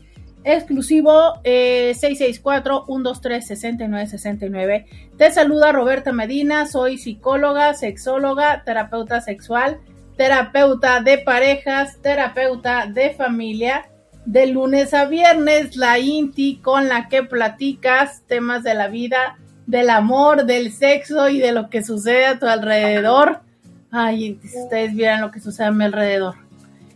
[0.45, 4.87] Exclusivo eh, 664-123-6969.
[5.19, 9.81] Te saluda Roberta Medina, soy psicóloga, sexóloga, terapeuta sexual,
[10.17, 13.91] terapeuta de parejas, terapeuta de familia.
[14.25, 19.89] De lunes a viernes, la INTI con la que platicas temas de la vida, del
[19.89, 23.46] amor, del sexo y de lo que sucede a tu alrededor.
[23.91, 26.35] Ay, si ustedes vieran lo que sucede a mi alrededor.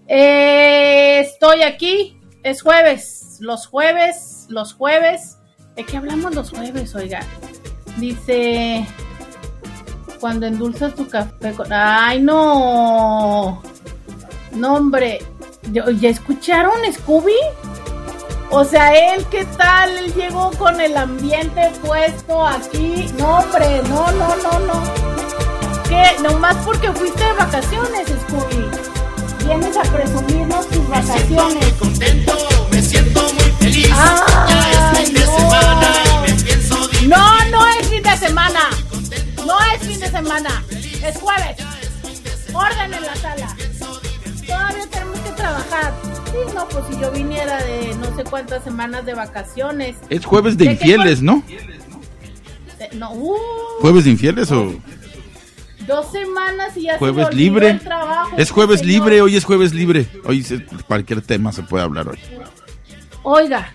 [0.08, 5.38] Eh, estoy aquí, es jueves, los jueves, los jueves.
[5.76, 7.20] ¿De qué hablamos los jueves, oiga?
[7.98, 8.86] Dice,
[10.18, 11.72] cuando endulzas tu café con...
[11.72, 13.62] ¡Ay, no!
[14.52, 15.20] No, hombre.
[15.72, 17.36] ¿Ya escucharon Scooby?
[18.50, 19.96] O sea, él, ¿qué tal?
[19.96, 23.06] Él llegó con el ambiente puesto aquí.
[23.16, 24.82] No, hombre, no, no, no, no.
[25.90, 26.22] ¿Qué?
[26.22, 28.64] Nomás porque fuiste de vacaciones, Scooby.
[29.44, 31.28] Vienes a presumirnos tus vacaciones.
[31.28, 32.38] Me siento muy contento,
[32.70, 33.88] me siento muy feliz.
[33.92, 35.36] Ah, ya es fin de no.
[35.36, 37.08] semana y me pienso divertir.
[37.08, 38.60] No, no es fin de semana.
[39.46, 40.62] No es fin de semana.
[41.04, 41.56] Es jueves.
[42.52, 43.56] Orden en la sala.
[44.46, 45.92] Todavía tenemos que trabajar.
[46.26, 49.96] Sí, no, pues si yo viniera de no sé cuántas semanas de vacaciones.
[50.08, 51.42] Es jueves de ¿De infieles, ¿no?
[51.48, 53.36] Eh, No, uh,
[53.80, 54.74] ¿Jueves de infieles o
[55.86, 57.70] dos semanas y ya jueves libre?
[57.70, 58.92] el trabajo, Es jueves señor.
[58.94, 60.06] libre, hoy es jueves libre.
[60.24, 62.18] Hoy se- cualquier tema se puede hablar hoy.
[63.22, 63.72] Oiga,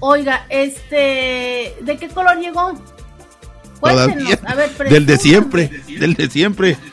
[0.00, 2.72] oiga, este, ¿de qué color llegó?
[3.80, 6.76] Cuéntenos, a ver, Del de siempre, del de siempre.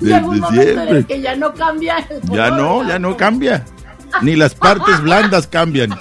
[0.00, 1.04] Del de siempre.
[1.06, 3.64] que ya no cambia el Ya color, no, ya no cambia.
[4.22, 5.90] Ni las partes blandas cambian.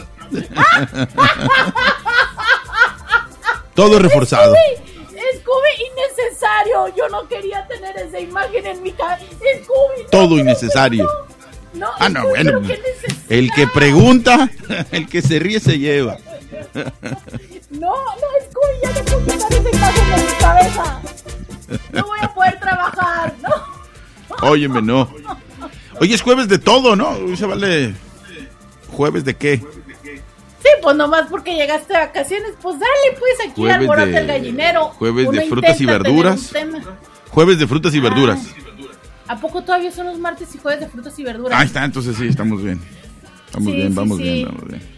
[3.78, 4.56] Todo reforzado.
[4.56, 6.96] Scooby, innecesario.
[6.98, 9.24] Yo no quería tener esa imagen en mi cabeza.
[9.64, 10.04] Scooby.
[10.04, 11.06] no, Todo innecesario.
[11.74, 12.62] No, no, Ah, no, Scooby, bueno.
[13.30, 14.50] El que pregunta,
[14.92, 16.18] el que se ríe se lleva.
[17.70, 21.02] No, no, Scooby, ya puedo quitar esa imagen en mi cabeza.
[21.92, 24.48] No voy a poder trabajar, ¿no?
[24.50, 25.08] Óyeme, no.
[26.00, 27.10] Hoy es jueves de todo, ¿no?
[27.10, 27.94] Hoy se vale.
[28.92, 29.62] ¿Jueves de qué?
[30.68, 34.28] Sí, pues nomás porque llegaste de vacaciones, pues dale, pues aquí Jueves alborote de- el
[34.28, 34.86] gallinero.
[34.90, 36.50] jueves de frutas y verduras.
[36.52, 36.80] tema.
[37.30, 38.40] Jueves de frutas y verduras.
[39.28, 41.60] ¿A poco todavía son los martes y jueves de frutas y verduras?
[41.60, 42.82] Ahí está, entonces sí, estamos bien.
[43.46, 44.24] Estamos Sí, bien, sí, vamos sí.
[44.24, 44.98] bien, vamos bien.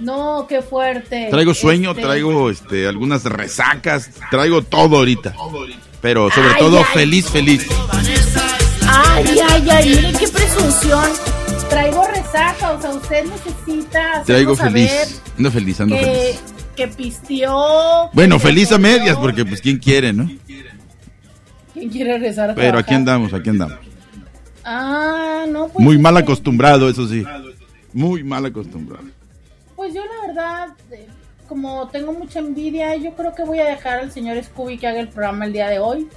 [0.00, 1.28] No, qué fuerte.
[1.30, 5.34] Traigo sueño, Este, traigo este algunas resacas, traigo todo ahorita.
[6.00, 6.84] Pero sobre Ay, todo ay.
[6.92, 7.66] feliz, feliz.
[8.86, 11.08] Ay, ay, ay, qué presunción.
[11.68, 14.22] Traigo resaca, o sea, usted necesita.
[14.24, 15.20] Traigo feliz.
[15.36, 16.42] Ando feliz, ando Que, feliz.
[16.76, 18.10] que pisteó.
[18.12, 20.30] Bueno, que feliz a medias, porque pues quién quiere, ¿no?
[21.72, 22.84] ¿Quién quiere regresar a Pero trabajar?
[22.84, 23.78] aquí andamos, aquí andamos.
[24.64, 25.84] Ah, no, pues.
[25.84, 27.24] Muy mal acostumbrado, eso sí.
[27.92, 29.04] Muy mal acostumbrado.
[29.76, 31.06] Pues yo, la verdad, eh,
[31.48, 35.00] como tengo mucha envidia, yo creo que voy a dejar al señor Scooby que haga
[35.00, 36.08] el programa el día de hoy.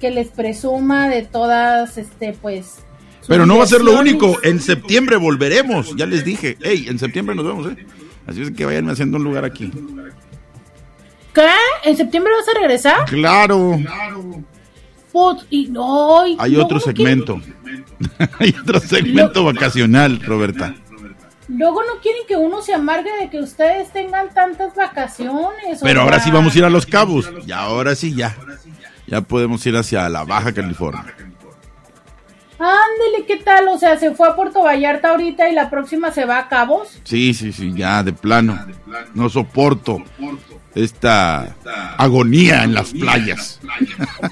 [0.00, 2.76] Que les presuma de todas, este, pues.
[3.28, 4.38] Pero no va a ser lo único.
[4.42, 5.94] En septiembre volveremos.
[5.96, 6.56] Ya les dije.
[6.60, 7.86] Hey, en septiembre nos vemos, ¿eh?
[8.26, 9.70] Así es que vayan haciendo un lugar aquí.
[11.32, 11.48] ¿Qué?
[11.84, 13.04] ¿En septiembre vas a regresar?
[13.06, 13.78] Claro.
[15.12, 16.26] Put, y no.
[16.26, 17.40] y Hay otro segmento.
[18.38, 20.74] Hay otro segmento vacacional, Roberta.
[21.48, 25.78] Luego no quieren que uno se amargue de que ustedes tengan tantas vacaciones.
[25.80, 27.30] Pero ahora sí vamos a ir a Los Cabos.
[27.46, 28.36] Y ahora sí, ya.
[29.06, 31.04] Ya podemos ir hacia la Baja California.
[32.58, 33.68] Ándele, ¿qué tal?
[33.68, 36.98] O sea, se fue a Puerto Vallarta ahorita y la próxima se va a Cabos.
[37.04, 38.58] Sí, sí, sí, ya, de plano.
[39.14, 40.02] No soporto
[40.74, 41.54] esta
[41.98, 43.60] agonía en las playas.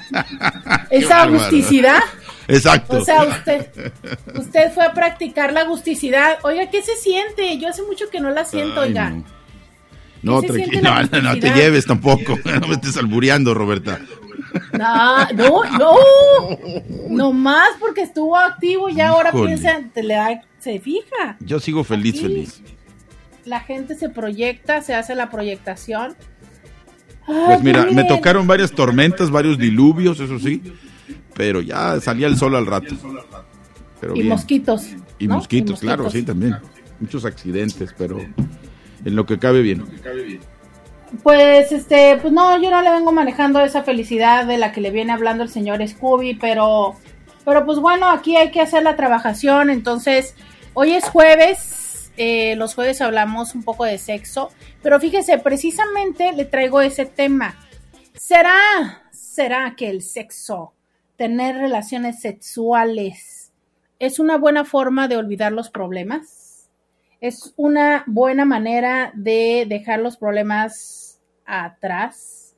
[0.89, 2.01] Esa agusticidad.
[2.47, 2.97] Exacto.
[2.97, 3.69] O sea, usted,
[4.35, 6.37] usted fue a practicar la agusticidad.
[6.43, 7.57] Oiga, ¿qué se siente?
[7.59, 9.09] Yo hace mucho que no la siento, Ay, oiga.
[9.09, 9.35] no.
[10.21, 10.81] No, ¿Qué se tranquilo,
[11.11, 12.37] no, no te lleves tampoco.
[12.45, 13.99] No me estés albureando, Roberta.
[14.77, 15.95] No, no, no.
[17.09, 19.55] No más porque estuvo activo y ahora Híjole.
[19.57, 21.37] piensa, te le da- se fija.
[21.39, 22.21] Yo sigo feliz, Aquí.
[22.23, 22.61] feliz.
[23.45, 26.15] La gente se proyecta, se hace la proyectación.
[27.27, 30.61] Ay, Pues mira, me tocaron varias tormentas, varios diluvios, eso sí.
[31.35, 32.95] pero ya salía el sol al rato.
[34.13, 34.87] y mosquitos.
[35.19, 36.55] Y, mosquitos, claro, sí, también.
[36.99, 39.83] Muchos accidentes, pero en lo que cabe bien.
[41.23, 44.91] Pues este, pues no, yo no le vengo manejando esa felicidad de la que le
[44.91, 46.95] viene hablando el señor Scooby, pero
[47.45, 50.35] pero pues bueno, aquí hay que hacer la trabajación, entonces
[50.73, 54.49] hoy es jueves, eh, los jueves hablamos un poco de sexo,
[54.81, 57.55] pero fíjese, precisamente le traigo ese tema.
[58.13, 60.73] ¿Será, será que el sexo,
[61.17, 63.51] tener relaciones sexuales,
[63.99, 66.67] es una buena forma de olvidar los problemas?
[67.21, 71.04] ¿Es una buena manera de dejar los problemas
[71.45, 72.55] atrás?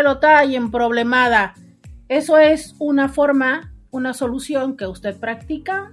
[0.46, 1.54] y en problemada
[2.10, 5.92] eso es una forma, una solución que usted practica.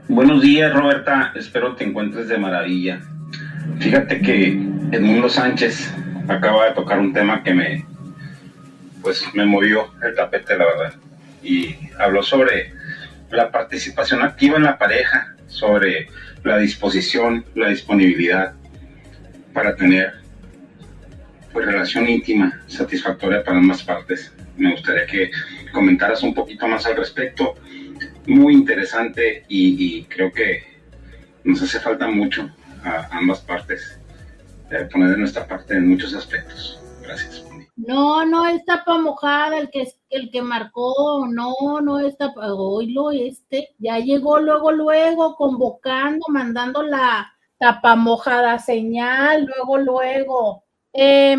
[0.09, 1.33] Buenos días, Roberta.
[1.35, 3.01] Espero te encuentres de maravilla.
[3.79, 4.49] Fíjate que
[4.93, 5.91] Edmundo Sánchez
[6.29, 7.87] acaba de tocar un tema que me,
[9.01, 10.95] pues, me movió el tapete, la verdad.
[11.43, 12.75] Y habló sobre
[13.31, 16.09] la participación activa en la pareja, sobre
[16.43, 18.53] la disposición, la disponibilidad
[19.55, 20.24] para tener
[21.55, 25.31] pues, relación íntima satisfactoria para ambas partes me gustaría que
[25.73, 27.55] comentaras un poquito más al respecto.
[28.27, 30.63] Muy interesante y, creo que
[31.45, 32.51] nos hace falta mucho
[32.85, 33.99] a ambas partes
[34.71, 36.81] eh, poner de nuestra parte en muchos aspectos.
[37.03, 37.45] Gracias.
[37.77, 43.11] No, no es tapa mojada el que el que marcó, no, no es tapa, oílo
[43.11, 50.64] este, ya llegó luego, luego, convocando, mandando la tapa mojada señal, luego, luego.
[50.95, 51.37] Eh,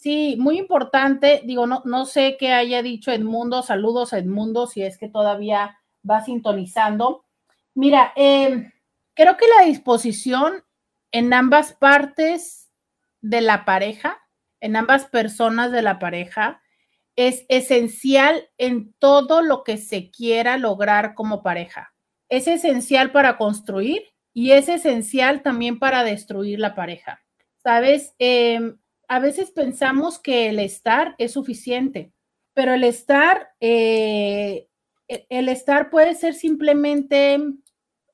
[0.00, 1.42] Sí, muy importante.
[1.44, 3.62] Digo, no, no sé qué haya dicho Edmundo.
[3.62, 7.26] Saludos Edmundo si es que todavía va sintonizando.
[7.74, 8.72] Mira, em,
[9.12, 10.64] creo que la disposición
[11.12, 12.70] en ambas partes
[13.20, 14.18] de la pareja,
[14.60, 16.62] en ambas personas de la pareja,
[17.14, 21.92] es esencial en todo lo que se quiera lograr como pareja.
[22.30, 27.20] Es esencial para construir y es esencial también para destruir la pareja.
[27.62, 32.12] Sabes, Em, a veces pensamos que el estar es suficiente,
[32.54, 34.68] pero el estar, eh,
[35.08, 37.38] e- el estar puede ser simplemente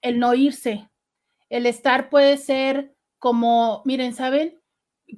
[0.02, 0.88] el no irse.
[1.50, 4.60] El estar puede ser como, miren, ¿saben?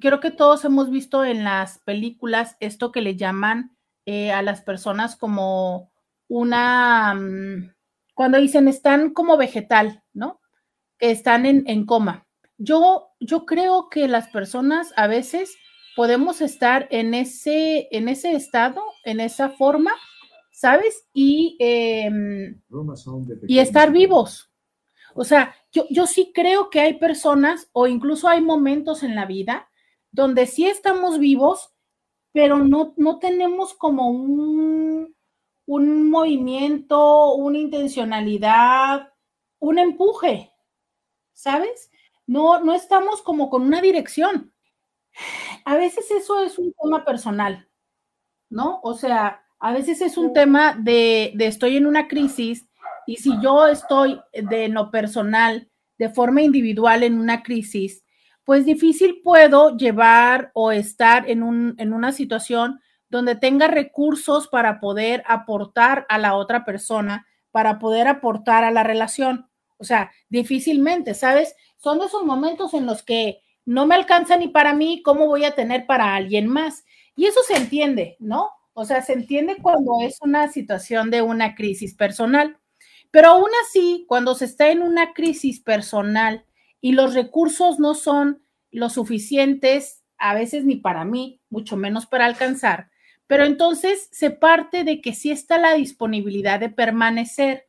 [0.01, 4.61] Creo que todos hemos visto en las películas esto que le llaman eh, a las
[4.61, 5.91] personas como
[6.29, 7.73] una, mm,
[8.15, 10.41] cuando dicen están como vegetal, ¿no?
[10.99, 12.27] Están en coma.
[12.59, 15.57] Yo, yo creo que las personas a veces
[15.95, 19.91] podemos estar en ese, en ese estado, en esa forma,
[20.51, 21.07] ¿sabes?
[21.13, 22.61] Y, em,
[23.47, 24.51] y estar vivos.
[25.15, 29.25] O sea, yo, yo sí creo que hay personas o incluso hay momentos en la
[29.25, 29.69] vida
[30.11, 31.73] donde sí estamos vivos,
[32.31, 35.15] pero no, no tenemos como un,
[35.65, 39.13] un movimiento, una intencionalidad,
[39.59, 40.51] un empuje,
[41.33, 41.91] ¿sabes?
[42.29, 44.53] No, no estamos como con una dirección.
[45.65, 47.67] A veces eso es un tema personal,
[48.51, 48.79] ¿no?
[48.83, 52.69] O sea, a veces es un tema de, de estoy en una crisis
[53.07, 58.03] y si yo estoy de lo personal, de forma individual en una crisis,
[58.43, 64.79] pues difícil puedo llevar o estar en, un, en una situación donde tenga recursos para
[64.79, 69.48] poder aportar a la otra persona, para poder aportar a la relación.
[69.79, 71.55] O sea, difícilmente, ¿sabes?
[71.77, 75.55] Son esos momentos en los que no me alcanza ni para mí, ¿cómo voy a
[75.55, 76.85] tener para alguien más?
[77.15, 78.51] Y eso se entiende, ¿no?
[78.73, 82.57] O sea, se entiende cuando es una situación de una crisis personal.
[83.11, 86.45] Pero aún así, cuando se está en una crisis personal
[86.81, 92.25] y los recursos no son lo suficientes, a veces ni para mí, mucho menos para
[92.25, 92.89] alcanzar,
[93.27, 97.68] pero entonces se parte de que sí está la disponibilidad de permanecer.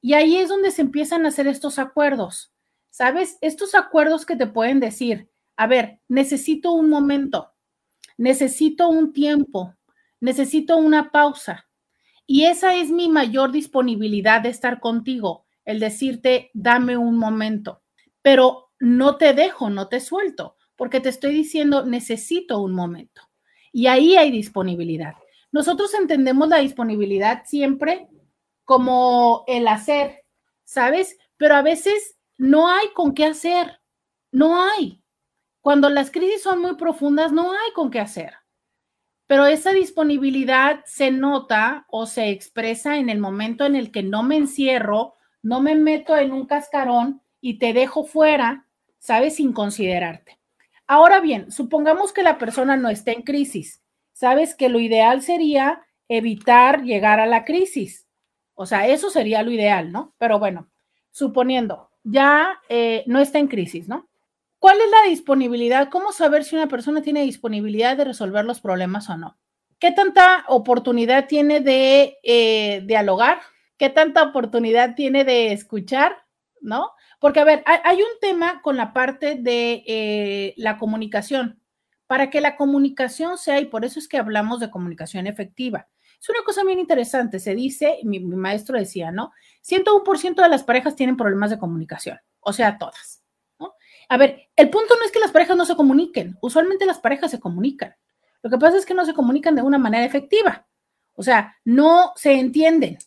[0.00, 2.52] Y ahí es donde se empiezan a hacer estos acuerdos.
[2.90, 3.38] ¿Sabes?
[3.40, 7.52] Estos acuerdos que te pueden decir, a ver, necesito un momento,
[8.16, 9.74] necesito un tiempo,
[10.20, 11.68] necesito una pausa.
[12.26, 17.82] Y esa es mi mayor disponibilidad de estar contigo, el decirte, dame un momento,
[18.22, 23.22] pero no te dejo, no te suelto, porque te estoy diciendo, necesito un momento.
[23.72, 25.14] Y ahí hay disponibilidad.
[25.50, 28.08] Nosotros entendemos la disponibilidad siempre
[28.68, 30.26] como el hacer,
[30.64, 31.16] ¿sabes?
[31.38, 33.80] Pero a veces no hay con qué hacer,
[34.30, 35.02] no hay.
[35.62, 38.34] Cuando las crisis son muy profundas, no hay con qué hacer.
[39.26, 44.22] Pero esa disponibilidad se nota o se expresa en el momento en el que no
[44.22, 48.66] me encierro, no me meto en un cascarón y te dejo fuera,
[48.98, 49.36] ¿sabes?
[49.36, 50.38] Sin considerarte.
[50.86, 53.82] Ahora bien, supongamos que la persona no está en crisis.
[54.12, 58.07] Sabes que lo ideal sería evitar llegar a la crisis.
[58.60, 60.16] O sea, eso sería lo ideal, ¿no?
[60.18, 60.68] Pero bueno,
[61.12, 64.08] suponiendo, ya eh, no está en crisis, ¿no?
[64.58, 65.90] ¿Cuál es la disponibilidad?
[65.90, 69.38] ¿Cómo saber si una persona tiene disponibilidad de resolver los problemas o no?
[69.78, 73.38] ¿Qué tanta oportunidad tiene de eh, dialogar?
[73.76, 76.16] ¿Qué tanta oportunidad tiene de escuchar?
[76.60, 76.90] ¿No?
[77.20, 81.62] Porque, a ver, hay, un tema con la parte de eh, la comunicación.
[82.08, 85.86] Para que la comunicación sea, y por eso es que hablamos de comunicación efectiva,
[86.20, 87.38] es una cosa bien interesante.
[87.38, 89.32] Se dice, mi, mi maestro decía, ¿no?
[89.66, 93.22] 101% de las parejas tienen problemas de comunicación, o sea, todas.
[93.58, 93.74] ¿no?
[94.08, 96.36] A ver, el punto no es que las parejas no se comuniquen.
[96.40, 97.94] Usualmente las parejas se comunican.
[98.42, 100.66] Lo que pasa es que no se comunican de una manera efectiva.
[101.14, 102.98] O sea, no se entienden,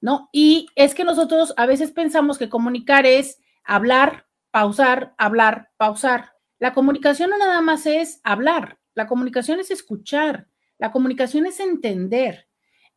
[0.00, 0.30] ¿no?
[0.32, 6.32] Y es que nosotros a veces pensamos que comunicar es hablar, pausar, hablar, pausar.
[6.58, 10.48] La comunicación no nada más es hablar, la comunicación es escuchar,
[10.78, 12.47] la comunicación es entender.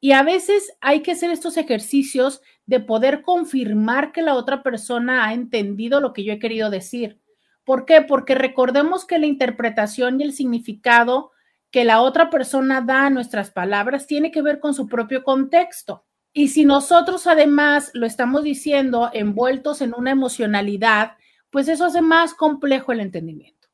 [0.03, 5.27] Y a veces hay que hacer estos ejercicios de poder confirmar que la otra persona
[5.27, 7.21] ha entendido lo que yo he querido decir.
[7.63, 8.01] ¿Por qué?
[8.01, 11.31] Porque recordemos que la interpretación y el significado
[11.69, 16.05] que la otra persona da a nuestras palabras tiene que ver con su propio contexto.
[16.33, 21.13] Y si nosotros además lo estamos diciendo envueltos en una emocionalidad,
[21.51, 23.69] pues eso hace más complejo el entendimiento.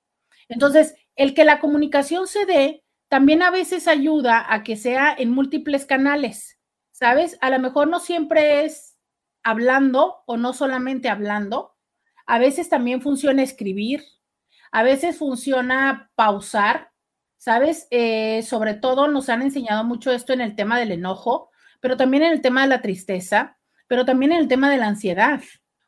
[0.49, 5.31] Entonces, el que la comunicación se dé también a veces ayuda a que sea en
[5.31, 6.59] múltiples canales,
[6.91, 7.37] ¿sabes?
[7.41, 8.97] A lo mejor no siempre es
[9.43, 11.75] hablando o no solamente hablando,
[12.25, 14.03] a veces también funciona escribir,
[14.71, 16.91] a veces funciona pausar,
[17.37, 17.87] ¿sabes?
[17.91, 21.49] Eh, sobre todo nos han enseñado mucho esto en el tema del enojo,
[21.79, 24.87] pero también en el tema de la tristeza, pero también en el tema de la
[24.87, 25.41] ansiedad.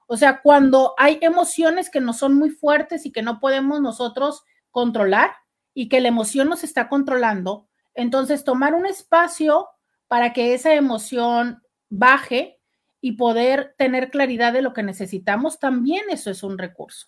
[0.07, 4.43] O sea, cuando hay emociones que no son muy fuertes y que no podemos nosotros
[4.71, 5.31] controlar
[5.79, 9.69] y que la emoción nos está controlando, entonces tomar un espacio
[10.09, 12.59] para que esa emoción baje
[12.99, 17.07] y poder tener claridad de lo que necesitamos, también eso es un recurso.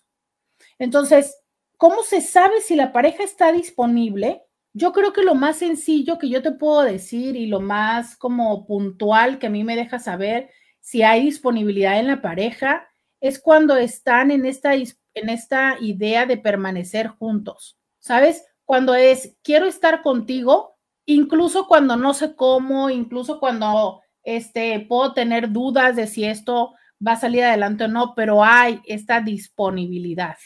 [0.78, 1.36] Entonces,
[1.76, 4.42] ¿cómo se sabe si la pareja está disponible?
[4.72, 8.64] Yo creo que lo más sencillo que yo te puedo decir y lo más como
[8.64, 10.48] puntual que a mí me deja saber
[10.80, 12.88] si hay disponibilidad en la pareja
[13.20, 18.46] es cuando están en esta, en esta idea de permanecer juntos, ¿sabes?
[18.64, 20.76] Cuando es, quiero estar contigo,
[21.06, 26.74] incluso cuando no sé cómo, incluso cuando este, puedo tener dudas de si esto
[27.06, 30.36] va a salir adelante o no, pero hay esta disponibilidad.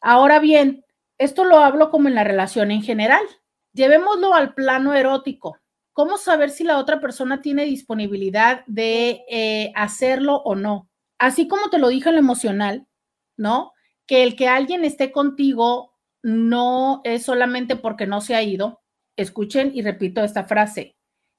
[0.00, 0.84] Ahora bien,
[1.18, 3.24] esto lo hablo como en la relación en general.
[3.72, 5.58] Llevémoslo al plano erótico.
[5.92, 10.88] ¿Cómo saber si la otra persona tiene disponibilidad de eh, hacerlo o no?
[11.18, 12.86] Así como te lo dije en lo emocional,
[13.36, 13.72] ¿no?
[14.06, 15.95] Que el que alguien esté contigo
[16.26, 18.82] no es solamente porque no se ha ido.
[19.14, 20.96] Escuchen y repito esta frase.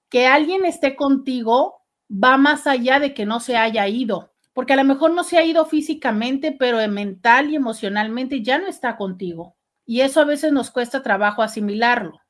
[0.08, 4.76] Que alguien esté contigo va más allá de que no se haya ido, porque a
[4.78, 9.58] lo mejor no se ha ido físicamente, pero mental y emocionalmente ya no está contigo.
[9.86, 12.22] Y eso a veces nos cuesta trabajo asimilarlo.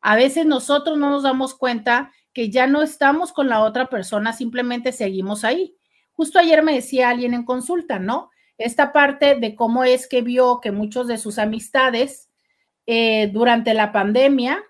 [0.00, 4.32] A veces nosotros no nos damos cuenta que ya no estamos con la otra persona,
[4.32, 5.76] simplemente seguimos ahí.
[6.12, 8.30] Justo ayer me decía alguien en consulta, ¿no?
[8.60, 12.28] Esta parte de cómo es que vio que muchos de sus amistades
[12.86, 14.62] eh, durante la pandemia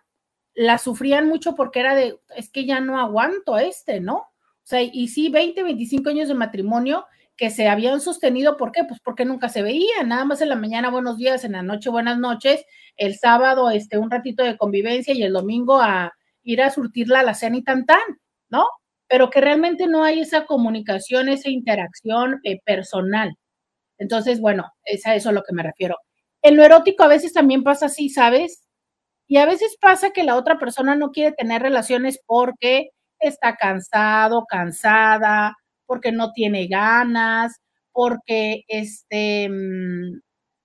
[0.55, 4.17] la sufrían mucho porque era de, es que ya no aguanto este, ¿no?
[4.17, 7.07] O sea, y sí, 20, 25 años de matrimonio
[7.37, 8.85] que se habían sostenido, ¿por qué?
[8.85, 11.91] Pues porque nunca se veían, nada más en la mañana buenos días, en la noche
[11.91, 12.65] buenas noches,
[12.97, 17.25] el sábado este un ratito de convivencia y el domingo a ir a surtirla a
[17.25, 18.01] la cena y tan tan,
[18.51, 18.67] ¿no?
[19.11, 23.35] pero que realmente no hay esa comunicación, esa interacción eh, personal.
[24.00, 25.97] Entonces, bueno, es a eso a lo que me refiero.
[26.42, 28.64] En lo erótico a veces también pasa así, ¿sabes?
[29.28, 34.47] Y a veces pasa que la otra persona no quiere tener relaciones porque está cansado,
[34.49, 37.60] cansada, porque no tiene ganas,
[37.93, 40.21] porque este mm,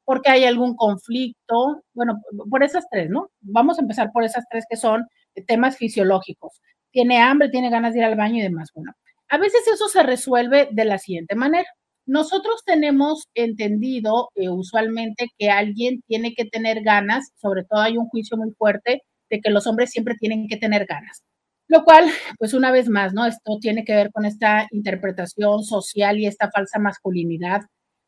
[0.05, 3.29] porque hay algún conflicto, bueno, por esas tres, ¿no?
[3.41, 5.07] Vamos a empezar por esas tres que son
[5.47, 6.61] temas fisiológicos
[6.95, 8.69] tiene hambre, tiene ganas de ir al baño y demás.
[8.73, 8.93] Bueno,
[9.27, 11.67] a veces eso se resuelve de la siguiente manera.
[12.05, 18.07] Nosotros tenemos entendido eh, usualmente que alguien tiene que tener ganas, sobre todo hay un
[18.07, 21.23] juicio muy fuerte de que los hombres siempre tienen que tener ganas.
[21.67, 22.05] Lo cual,
[22.39, 23.25] pues una vez más, ¿no?
[23.25, 27.61] Esto tiene que ver con esta interpretación social y esta falsa masculinidad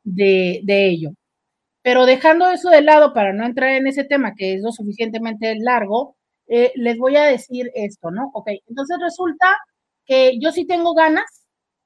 [0.04, 1.12] de, de ello.
[1.84, 5.56] Pero dejando eso de lado para no entrar en ese tema que es lo suficientemente
[5.60, 8.30] largo, eh, les voy a decir esto, ¿no?
[8.34, 9.56] Ok, entonces resulta
[10.06, 11.37] que yo sí tengo ganas,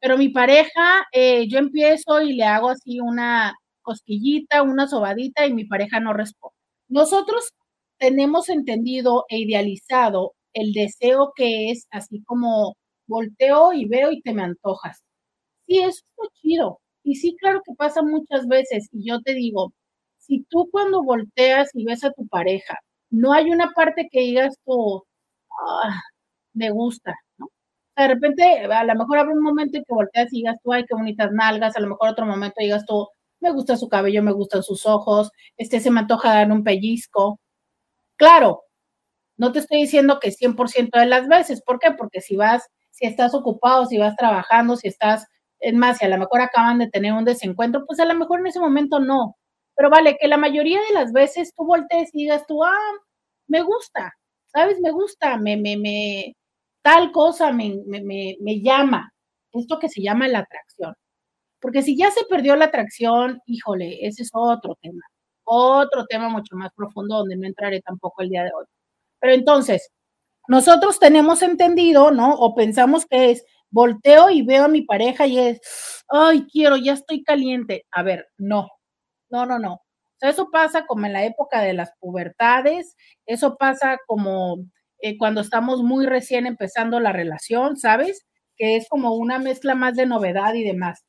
[0.02, 5.54] pero mi pareja, eh, yo empiezo y le hago así una cosquillita, una sobadita y
[5.54, 6.56] mi pareja no responde.
[6.90, 7.52] Nosotros
[8.00, 12.76] tenemos entendido e idealizado el deseo que es así como
[13.08, 15.02] volteo y veo y te me antojas.
[15.68, 16.80] Sí, eso es chido.
[17.04, 18.90] Y sí, claro que pasa muchas veces.
[18.92, 19.74] Y yo te digo,
[20.20, 22.78] si tú cuando volteas y ves a tu pareja
[23.10, 25.04] no hay una parte que digas tú,
[25.70, 26.02] ah,
[26.54, 27.48] me gusta, ¿no?
[27.98, 30.86] De repente, a lo mejor habrá un momento en que volteas y digas tú, ay,
[30.88, 33.08] qué bonitas nalgas, a lo mejor otro momento digas tú,
[33.42, 37.40] me gusta su cabello, me gustan sus ojos, este se me antoja dar un pellizco.
[38.18, 38.64] Claro,
[39.38, 41.92] no te estoy diciendo que 100% de las veces, ¿por qué?
[41.92, 45.28] Porque si vas, si estás ocupado, si vas trabajando, si estás,
[45.60, 48.42] es más, si a lo mejor acaban de tener un desencuentro, pues a lo mejor
[48.42, 49.38] en ese momento no,
[49.76, 52.78] pero vale, que la mayoría de las veces tú voltees y digas tú, ah,
[53.48, 54.14] me gusta,
[54.48, 54.80] ¿sabes?
[54.82, 56.36] Me gusta, me, me, me,
[56.82, 59.12] tal cosa me, me, me llama.
[59.54, 60.96] Esto que se llama la atracción.
[61.60, 65.04] Porque si ya se perdió la atracción, híjole, ese es otro tema.
[65.44, 68.66] Otro tema mucho más profundo donde no entraré tampoco el día de hoy.
[69.20, 69.92] Pero entonces,
[70.48, 72.34] nosotros tenemos entendido, ¿no?
[72.36, 75.62] O pensamos que es, volteo y veo a mi pareja y es,
[76.10, 77.86] ay, quiero, ya estoy caliente.
[77.92, 78.70] A ver, no,
[79.30, 79.82] no, no, no.
[80.22, 84.58] eso pasa como en la época de las pubertades, eso pasa como
[85.02, 88.26] eh, cuando estamos muy recién empezando la relación, ¿sabes?
[88.58, 91.04] Que es como una mezcla más de novedad y demás.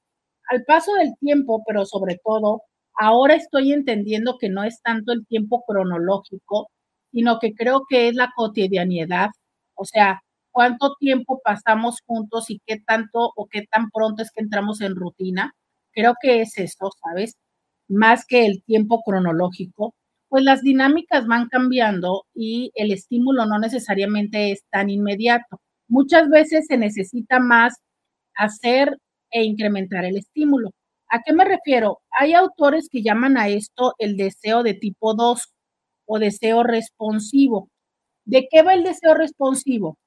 [0.49, 2.63] Al paso del tiempo, pero sobre todo,
[2.99, 6.71] ahora estoy entendiendo que no es tanto el tiempo cronológico,
[7.13, 9.31] sino que creo que es la cotidianidad,
[9.75, 14.43] o sea, cuánto tiempo pasamos juntos y qué tanto o qué tan pronto es que
[14.43, 15.53] entramos en rutina.
[15.93, 17.37] Creo que es eso, ¿sabes?
[17.93, 19.95] más que el tiempo cronológico,
[20.33, 25.61] pues las dinámicas van cambiando y el estímulo no necesariamente es tan inmediato.
[25.89, 27.75] Muchas veces se necesita más
[28.35, 28.97] hacer
[29.31, 30.71] e incrementar el estímulo.
[31.11, 31.99] ¿A qué me refiero?
[32.19, 35.53] Hay autores que llaman a esto el deseo de tipo 2
[36.07, 37.69] o deseo responsivo.
[38.25, 39.99] ¿De qué va el deseo responsivo?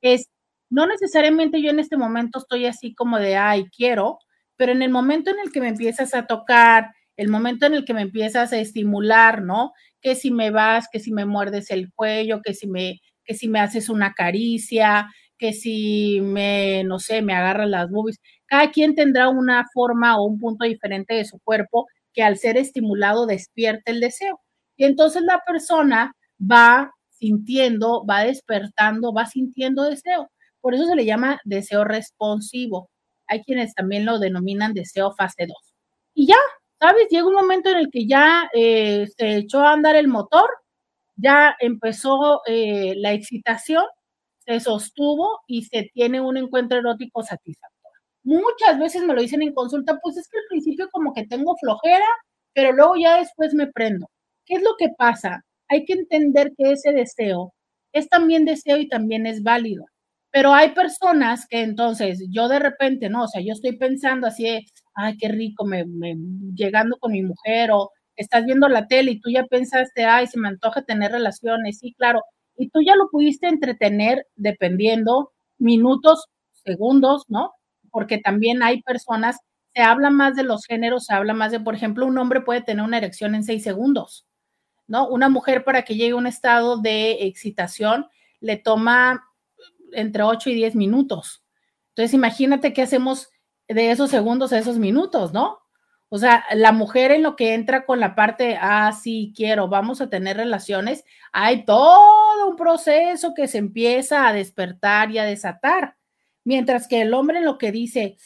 [0.00, 0.28] Es,
[0.70, 4.16] no necesariamente yo en este momento estoy así como de, ay, quiero,
[4.56, 7.84] pero en el momento en el que me empiezas a tocar, el momento en el
[7.84, 9.72] que me empiezas a estimular, ¿no?
[10.00, 13.48] Que si me vas, que si me muerdes el cuello, que si me, que si
[13.48, 18.20] me haces una caricia, que si me, no sé, me agarras las boobies.
[18.46, 22.56] Cada quien tendrá una forma o un punto diferente de su cuerpo que al ser
[22.56, 24.40] estimulado despierte el deseo.
[24.76, 30.30] Y entonces la persona va sintiendo, va despertando, va sintiendo deseo.
[30.60, 32.90] Por eso se le llama deseo responsivo.
[33.26, 35.56] Hay quienes también lo denominan deseo fase 2.
[36.14, 36.36] Y ya,
[36.84, 37.08] ¿sabes?
[37.10, 40.48] Llega un momento en el que ya eh, se echó a andar el motor,
[41.16, 43.84] ya empezó eh, la excitación,
[44.40, 48.00] se sostuvo y se tiene un encuentro erótico satisfactorio.
[48.24, 51.56] Muchas veces me lo dicen en consulta, pues es que al principio como que tengo
[51.56, 52.06] flojera,
[52.52, 54.06] pero luego ya después me prendo.
[54.44, 55.42] ¿Qué es lo que pasa?
[55.68, 57.54] Hay que entender que ese deseo
[57.92, 59.86] es también deseo y también es válido.
[60.30, 64.66] Pero hay personas que entonces yo de repente, no, o sea, yo estoy pensando así,
[64.94, 65.84] ay, qué rico, me,
[66.54, 70.38] llegando con mi mujer o estás viendo la tele y tú ya pensaste, ay, se
[70.38, 72.22] me antoja tener relaciones, sí, claro,
[72.56, 77.52] y tú ya lo pudiste entretener dependiendo minutos, segundos, ¿no?
[77.90, 79.38] Porque también hay personas,
[79.74, 82.62] se habla más de los géneros, se habla más de, por ejemplo, un hombre puede
[82.62, 84.26] tener una erección en seis segundos,
[84.86, 85.08] ¿no?
[85.08, 88.06] Una mujer para que llegue a un estado de excitación
[88.40, 89.24] le toma
[89.92, 91.42] entre 8 y 10 minutos.
[91.90, 93.28] Entonces, imagínate qué hacemos
[93.68, 95.60] de esos segundos a esos minutos, ¿no?
[96.08, 100.00] O sea, la mujer en lo que entra con la parte, ah, sí, quiero, vamos
[100.00, 105.96] a tener relaciones, hay todo un proceso que se empieza a despertar y a desatar.
[106.44, 108.16] Mientras que el hombre en lo que dice,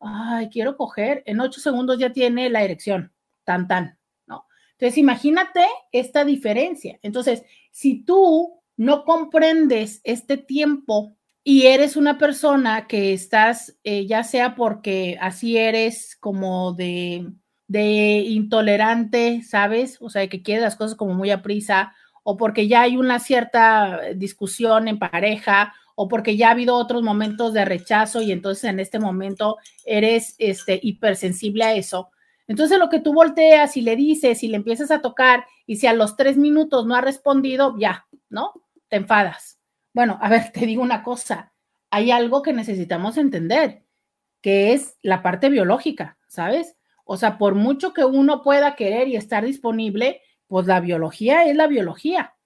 [0.00, 3.12] ay, quiero coger, en ocho segundos ya tiene la erección,
[3.44, 4.46] tan, tan, ¿no?
[4.72, 6.98] Entonces, imagínate esta diferencia.
[7.02, 14.24] Entonces, si tú no comprendes este tiempo y eres una persona que estás, eh, ya
[14.24, 17.32] sea porque así eres como de,
[17.66, 19.98] de intolerante, ¿sabes?
[20.00, 23.18] O sea, que quieres las cosas como muy a prisa, o porque ya hay una
[23.18, 28.64] cierta discusión en pareja, o porque ya ha habido otros momentos de rechazo y entonces
[28.64, 32.10] en este momento eres este, hipersensible a eso.
[32.48, 35.86] Entonces lo que tú volteas y le dices y le empiezas a tocar y si
[35.86, 38.52] a los tres minutos no ha respondido, ya, ¿no?
[38.90, 39.59] te enfadas.
[39.92, 41.52] Bueno, a ver, te digo una cosa,
[41.90, 43.84] hay algo que necesitamos entender,
[44.40, 46.76] que es la parte biológica, ¿sabes?
[47.04, 51.56] O sea, por mucho que uno pueda querer y estar disponible, pues la biología es
[51.56, 52.36] la biología.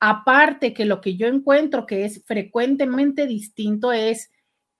[0.00, 4.30] Aparte que lo que yo encuentro que es frecuentemente distinto es,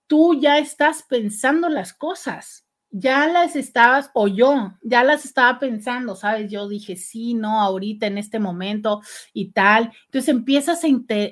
[0.06, 6.14] tú ya estás pensando las cosas, ya las estabas, o yo, ya las estaba pensando,
[6.14, 6.50] ¿sabes?
[6.50, 9.00] Yo dije, sí, no, ahorita en este momento
[9.32, 9.92] y tal.
[10.06, 10.82] Entonces empiezas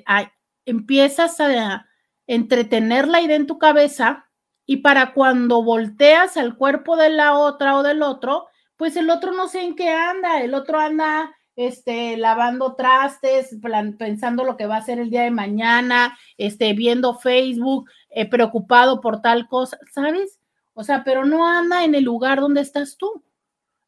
[0.07, 0.31] a,
[0.65, 1.87] empiezas a
[2.27, 4.29] entretenerla idea en tu cabeza
[4.65, 8.47] y para cuando volteas al cuerpo de la otra o del otro,
[8.77, 13.55] pues el otro no sé en qué anda, el otro anda este, lavando trastes,
[13.97, 19.01] pensando lo que va a hacer el día de mañana, este, viendo Facebook, eh, preocupado
[19.01, 20.39] por tal cosa, ¿sabes?
[20.73, 23.23] O sea, pero no anda en el lugar donde estás tú.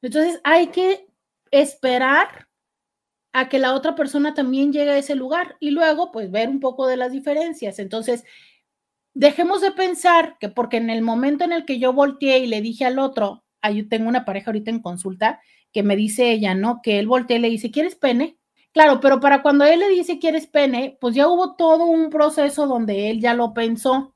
[0.01, 1.07] Entonces hay que
[1.49, 2.47] esperar
[3.33, 6.59] a que la otra persona también llegue a ese lugar y luego pues ver un
[6.59, 7.79] poco de las diferencias.
[7.79, 8.23] Entonces,
[9.13, 12.61] dejemos de pensar que porque en el momento en el que yo volteé y le
[12.61, 13.43] dije al otro,
[13.73, 15.41] yo tengo una pareja ahorita en consulta
[15.71, 16.81] que me dice ella, ¿no?
[16.81, 18.37] Que él voltea y le dice, ¿quieres pene?
[18.71, 20.97] Claro, pero para cuando él le dice, ¿quieres pene?
[20.99, 24.13] Pues ya hubo todo un proceso donde él ya lo pensó.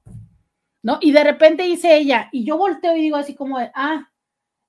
[0.84, 0.99] ¿no?
[1.01, 4.12] Y de repente dice ella, y yo volteo y digo así como ah,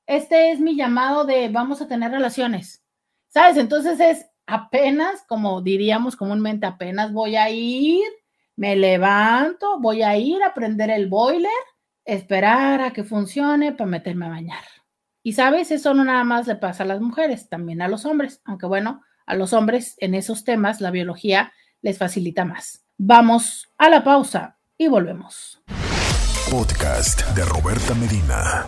[0.06, 2.84] este es mi llamado de vamos a tener relaciones,
[3.28, 3.56] ¿sabes?
[3.56, 8.04] Entonces es apenas, como diríamos comúnmente, apenas voy a ir,
[8.56, 11.50] me levanto, voy a ir a prender el boiler,
[12.04, 14.64] esperar a que funcione para meterme a bañar.
[15.22, 18.40] Y sabes, eso no nada más le pasa a las mujeres, también a los hombres,
[18.44, 22.84] aunque bueno, a los hombres en esos temas la biología les facilita más.
[22.96, 25.62] Vamos a la pausa y volvemos
[26.50, 28.66] podcast de Roberta Medina.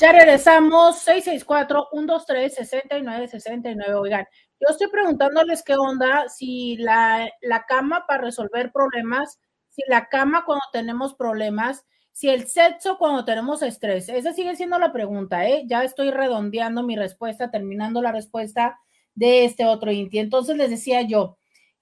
[0.00, 4.00] Ya regresamos, 664-123-6969.
[4.00, 4.26] Oigan,
[4.60, 10.44] yo estoy preguntándoles qué onda, si la, la cama para resolver problemas, si la cama
[10.44, 14.08] cuando tenemos problemas, si el sexo cuando tenemos estrés.
[14.08, 15.64] Esa sigue siendo la pregunta, ¿eh?
[15.66, 18.78] Ya estoy redondeando mi respuesta, terminando la respuesta
[19.14, 20.18] de este otro Inti.
[20.18, 21.38] Entonces les decía yo,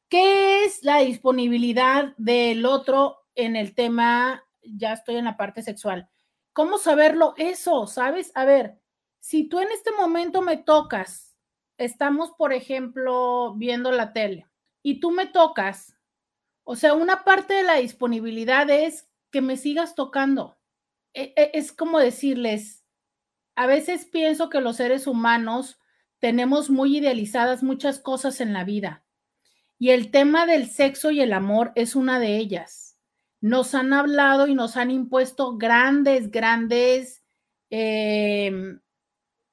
[0.08, 6.08] ¿qué es la disponibilidad del otro en el tema ya estoy en la parte sexual.
[6.56, 7.86] ¿cómo saberlo eso?
[7.86, 8.32] ¿Sabes?
[8.34, 8.80] A ver,
[9.20, 11.25] si tú en este momento me tocas,
[11.78, 14.46] estamos, por ejemplo, viendo la tele
[14.82, 15.96] y tú me tocas,
[16.64, 20.58] o sea, una parte de la disponibilidad es que me sigas tocando.
[21.14, 22.84] E, e, es como decirles,
[23.54, 25.78] a veces pienso que los seres humanos
[26.18, 29.06] tenemos muy idealizadas muchas cosas en la vida
[29.78, 32.98] y el tema del sexo y el amor es una de ellas.
[33.40, 37.22] Nos han hablado y nos han impuesto grandes, grandes
[37.70, 38.80] em,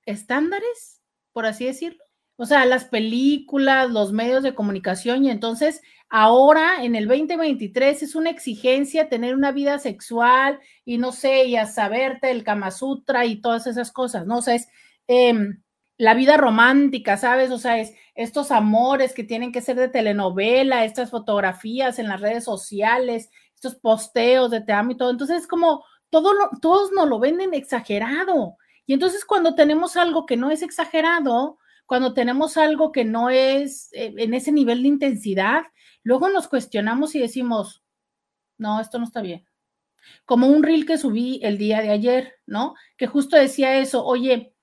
[0.05, 1.01] estándares,
[1.33, 2.02] por así decirlo.
[2.35, 8.15] O sea, las películas, los medios de comunicación y entonces ahora en el 2023 es
[8.15, 13.25] una exigencia tener una vida sexual y no sé, y a saberte el Kama Sutra
[13.25, 14.37] y todas esas cosas, ¿no?
[14.37, 14.67] O sea, es
[15.07, 15.61] em,
[15.97, 17.51] la vida romántica, ¿sabes?
[17.51, 22.21] O sea, es estos amores que tienen que ser de telenovela, estas fotografías en las
[22.21, 25.11] redes sociales, estos posteos de te amo y todo.
[25.11, 28.57] Entonces es como todo todos nos lo venden exagerado.
[28.85, 33.89] Y entonces cuando tenemos algo que no es exagerado, cuando tenemos algo que no es
[33.93, 35.63] eh, en ese nivel de intensidad,
[36.03, 37.83] luego nos cuestionamos y decimos,
[38.57, 39.45] no, esto no está bien.
[40.25, 42.75] Como un reel que subí el día de ayer, ¿no?
[42.97, 44.53] Que justo decía eso, oye,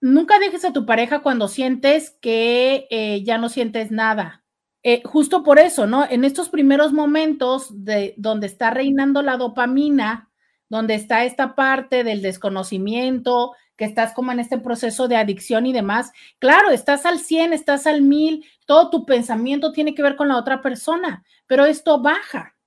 [0.00, 4.44] nunca dejes a tu pareja cuando sientes que eh, ya no sientes nada.
[4.82, 6.06] Eh, justo por eso, ¿no?
[6.08, 10.30] En estos primeros momentos de donde está reinando la dopamina,
[10.70, 15.72] donde está esta parte del desconocimiento, que estás como en este proceso de adicción y
[15.72, 20.28] demás, claro, estás al 100, estás al 1000, todo tu pensamiento tiene que ver con
[20.28, 22.58] la otra persona, pero esto baja.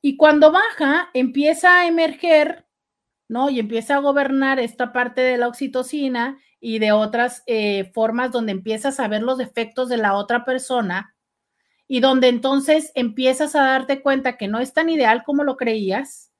[0.00, 2.66] Y cuando baja, empieza a emerger,
[3.28, 3.50] ¿no?
[3.50, 8.52] Y empieza a gobernar esta parte de la oxitocina y de otras eh, formas donde
[8.52, 11.14] empiezas a ver los defectos de la otra persona
[11.86, 16.32] y donde entonces empiezas a darte cuenta que no es tan ideal como lo creías,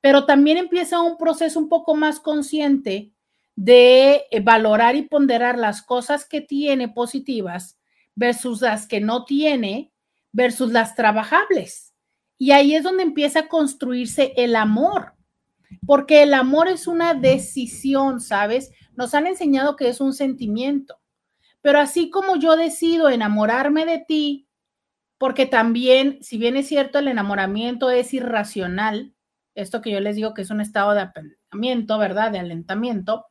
[0.00, 3.13] pero también empieza un proceso un poco más consciente
[3.56, 7.78] de eh, valorar y ponderar las cosas que tiene positivas
[8.14, 9.92] versus las que no tiene
[10.32, 11.94] versus las trabajables.
[12.38, 15.14] Y ahí es donde empieza a construirse el amor,
[15.86, 18.72] porque el amor es una decisión, ¿sabes?
[18.96, 20.98] Nos han enseñado que es un sentimiento.
[21.62, 24.48] Pero así como yo decido enamorarme de ti,
[25.16, 29.14] porque también, si bien es cierto, el enamoramiento es irracional,
[29.54, 32.32] esto que yo les digo que es un estado de apendamiento, ¿verdad?
[32.32, 33.26] De alentamiento,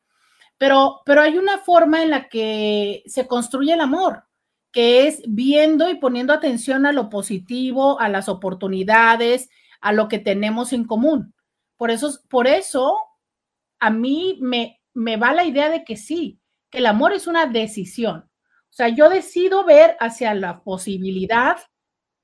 [0.58, 4.24] pero, pero hay una forma en la que se construye el amor,
[4.72, 9.50] que es viendo y poniendo atención a lo positivo, a las oportunidades,
[9.82, 11.34] a lo que tenemos en común.
[11.78, 12.98] Por eso, por eso
[13.80, 16.40] a mí me, me va la idea de que sí,
[16.70, 18.30] que el amor es una decisión.
[18.70, 21.58] O sea, yo decido ver hacia la posibilidad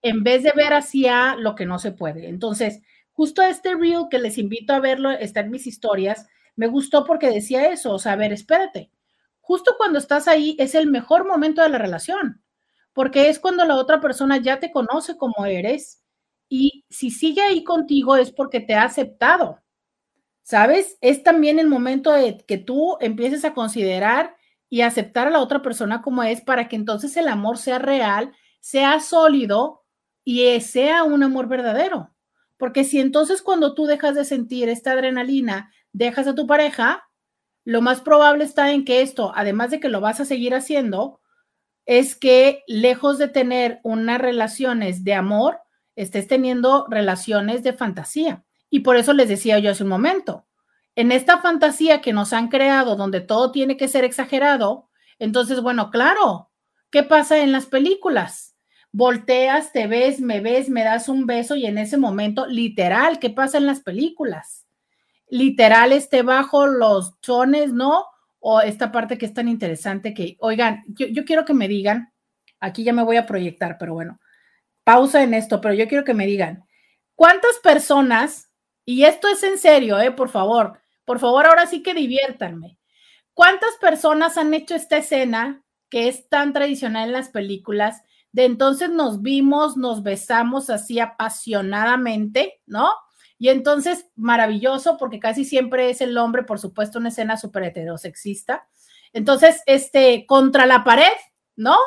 [0.02, 2.30] en vez de ver hacia lo que no se puede.
[2.30, 6.28] Entonces, justo este reel que les invito a verlo, está en mis historias,
[6.60, 8.91] me gustó porque decía eso, o sea, a ver, espérate,
[9.39, 12.43] justo cuando estás ahí es el mejor momento de la relación,
[12.91, 16.04] porque es cuando la otra persona ya te conoce como eres
[16.50, 19.62] y si sigue ahí contigo es porque te ha aceptado.
[20.41, 20.98] ¿Sabes?
[21.00, 24.36] Es también el momento de que tú empieces a considerar
[24.67, 28.34] y aceptar a la otra persona como es para que entonces el amor sea real,
[28.60, 29.86] sea sólido
[30.26, 32.13] y sea un amor verdadero.
[32.58, 37.04] Porque si entonces cuando tú dejas de sentir esta adrenalina, dejas a tu pareja,
[37.65, 41.19] lo más probable está en que esto, además de que lo vas a seguir haciendo,
[41.86, 45.60] es que lejos de tener unas relaciones de amor,
[45.95, 48.43] estés teniendo relaciones de fantasía.
[48.69, 50.45] Y por eso les decía yo hace un momento,
[50.95, 55.91] en esta fantasía que nos han creado donde todo tiene que ser exagerado, entonces, bueno,
[55.91, 56.52] claro,
[56.91, 58.56] ¿qué pasa en las películas?
[58.91, 63.30] Volteas, te ves, me ves, me das un beso y en ese momento, literal, ¿qué
[63.30, 64.65] pasa en las películas?
[65.30, 68.06] Literal, esté bajo los chones, ¿no?
[68.39, 72.13] O esta parte que es tan interesante que, oigan, yo, yo quiero que me digan,
[72.60, 74.20] aquí ya me voy a proyectar, pero bueno,
[74.84, 76.65] pausa en esto, pero yo quiero que me digan,
[77.15, 78.50] ¿cuántas personas
[78.89, 80.10] y esto es en serio, ¿eh?
[80.12, 82.80] Por favor, por favor, ahora sí que diviértanme.
[83.36, 88.02] ¿Cuántas personas han hecho esta escena que es tan tradicional en las películas?
[88.32, 92.89] De entonces nos vimos, nos besamos así apasionadamente, ¿no?
[93.39, 98.67] Y entonces, maravilloso, porque casi siempre es el hombre, por supuesto, una escena súper heterosexista.
[99.13, 101.13] Entonces, este, contra la pared,
[101.56, 101.78] ¿no?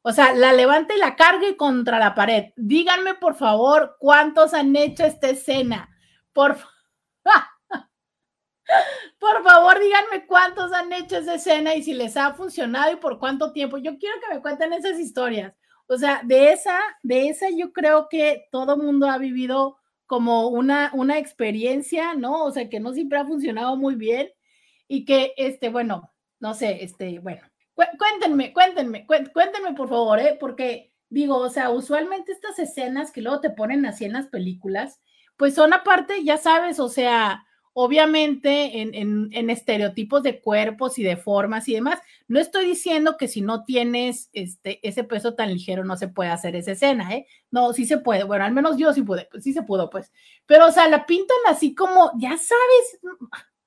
[0.00, 2.52] O sea, la levanta y la cargue contra la pared.
[2.56, 5.90] Díganme, por favor, cuántos han hecho esta escena.
[6.32, 6.56] Por,
[9.18, 13.18] por favor, díganme cuántos han hecho esa escena y si les ha funcionado y por
[13.18, 13.76] cuánto tiempo.
[13.76, 15.52] Yo quiero que me cuenten esas historias.
[15.86, 20.90] O sea, de esa, de esa yo creo que todo mundo ha vivido como una,
[20.94, 22.44] una experiencia, ¿no?
[22.44, 24.30] O sea, que no siempre ha funcionado muy bien
[24.88, 27.42] y que, este, bueno, no sé, este, bueno,
[27.74, 30.36] cuéntenme, cuéntenme, cuéntenme por favor, ¿eh?
[30.38, 35.00] Porque digo, o sea, usualmente estas escenas que luego te ponen así en las películas,
[35.36, 41.68] pues son aparte, ya sabes, o sea, obviamente en, estereotipos de cuerpos y de formas
[41.68, 41.98] y demás.
[42.28, 46.30] No estoy diciendo que si no tienes este, ese peso tan ligero no se puede
[46.30, 47.26] hacer esa escena, ¿eh?
[47.50, 48.24] No, sí se puede.
[48.24, 50.12] Bueno, al menos yo sí pude, sí se pudo, pues.
[50.46, 53.00] Pero, o sea, la pintan así como, ya sabes,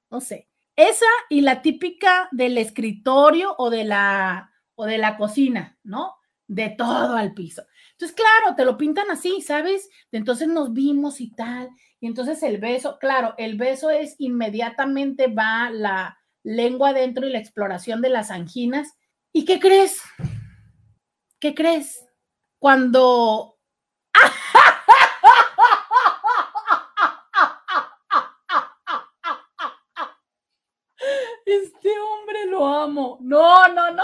[0.10, 0.48] no sé.
[0.78, 6.16] Esa y la típica del escritorio o de la, o de la cocina, ¿no?
[6.48, 7.64] De todo al piso.
[7.92, 9.90] Entonces, claro, te lo pintan así, ¿sabes?
[10.12, 11.70] Entonces nos vimos y tal.
[12.00, 17.40] Y entonces el beso, claro, el beso es inmediatamente va la lengua adentro y la
[17.40, 18.94] exploración de las anginas.
[19.34, 20.02] ¿Y qué crees?
[21.40, 22.06] ¿Qué crees?
[22.60, 23.56] Cuando...
[31.46, 33.18] Este hombre lo amo.
[33.22, 34.04] No, no, no.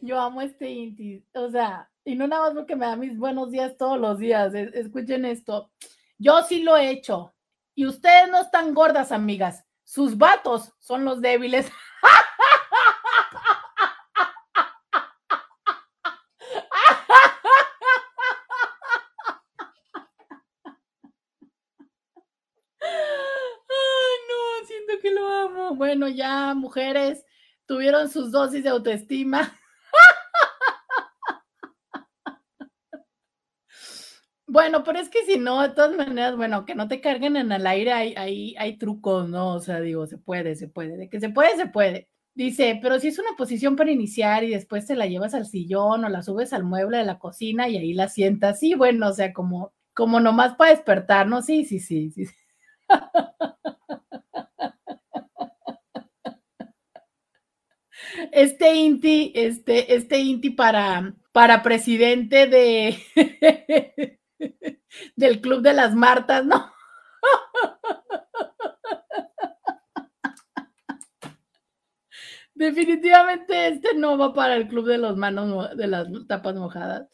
[0.00, 3.50] Yo amo este Inti, o sea, y no nada más porque me da mis buenos
[3.50, 4.54] días todos los días.
[4.54, 5.70] Escuchen esto.
[6.18, 7.32] Yo sí lo he hecho.
[7.74, 9.64] Y ustedes no están gordas, amigas.
[9.84, 11.70] Sus vatos son los débiles.
[25.76, 27.24] Bueno, ya, mujeres,
[27.66, 29.56] tuvieron sus dosis de autoestima.
[34.54, 37.50] Bueno, pero es que si no, de todas maneras, bueno, que no te carguen en
[37.50, 39.54] el aire, hay, hay, hay trucos, ¿no?
[39.54, 40.96] O sea, digo, se puede, se puede.
[40.96, 42.08] De que se puede, se puede.
[42.34, 46.04] Dice, pero si es una posición para iniciar y después te la llevas al sillón
[46.04, 48.60] o la subes al mueble de la cocina y ahí la sientas.
[48.60, 51.42] Sí, bueno, o sea, como, como nomás para despertar, ¿no?
[51.42, 52.24] Sí, sí, sí, sí.
[58.32, 62.96] Este Inti, este, este Inti para, para presidente de
[65.16, 66.72] del Club de las Martas, ¿no?
[72.54, 77.08] Definitivamente este no va para el club de los manos de las tapas mojadas.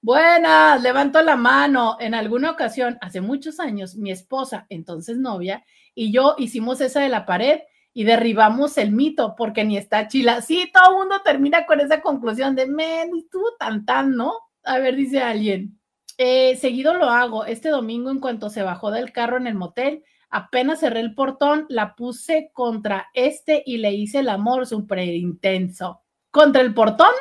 [0.00, 1.96] Buenas, levanto la mano.
[2.00, 7.08] En alguna ocasión, hace muchos años, mi esposa, entonces novia, y yo hicimos esa de
[7.10, 7.60] la pared
[7.92, 10.40] y derribamos el mito porque ni está chila.
[10.42, 14.32] Sí, todo el mundo termina con esa conclusión de, men, estuvo tan tan, ¿no?
[14.64, 15.78] A ver, dice alguien.
[16.18, 17.44] Eh, seguido lo hago.
[17.44, 21.66] Este domingo, en cuanto se bajó del carro en el motel, apenas cerré el portón,
[21.68, 26.02] la puse contra este y le hice el amor súper intenso.
[26.30, 27.12] ¿Contra el portón?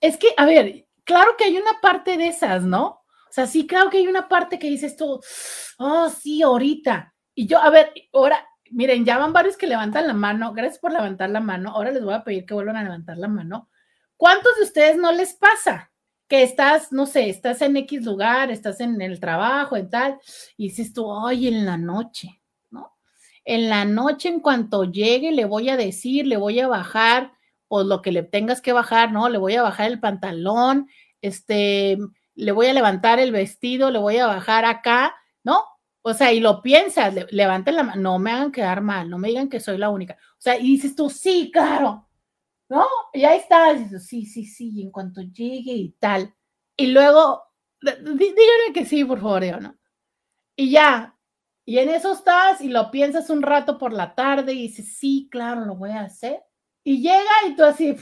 [0.00, 2.86] Es que, a ver, claro que hay una parte de esas, ¿no?
[2.86, 5.20] O sea, sí, claro que hay una parte que dices tú,
[5.78, 7.14] oh, sí, ahorita.
[7.34, 10.52] Y yo, a ver, ahora, miren, ya van varios que levantan la mano.
[10.52, 11.70] Gracias por levantar la mano.
[11.70, 13.70] Ahora les voy a pedir que vuelvan a levantar la mano.
[14.16, 15.90] ¿Cuántos de ustedes no les pasa?
[16.42, 20.18] Estás, no sé, estás en X lugar, estás en el trabajo, en tal,
[20.56, 22.96] y dices tú, ay, en la noche, ¿no?
[23.44, 27.32] En la noche, en cuanto llegue, le voy a decir, le voy a bajar,
[27.68, 29.28] pues lo que le tengas que bajar, ¿no?
[29.28, 30.88] Le voy a bajar el pantalón,
[31.20, 31.98] este,
[32.34, 35.64] le voy a levantar el vestido, le voy a bajar acá, ¿no?
[36.02, 39.28] O sea, y lo piensas, levanten la mano, no me hagan quedar mal, no me
[39.28, 40.18] digan que soy la única.
[40.32, 42.03] O sea, y dices tú, sí, claro,
[42.74, 42.86] ¿no?
[43.12, 46.34] Y ahí está, sí, sí, sí, y en cuanto llegue y tal.
[46.76, 47.44] Y luego,
[47.80, 49.78] díganme que sí, por favor, ¿no?
[50.56, 51.16] Y ya,
[51.64, 55.28] y en eso estás y lo piensas un rato por la tarde y dices, sí,
[55.30, 56.42] claro, lo voy a hacer.
[56.82, 57.96] Y llega y tú así,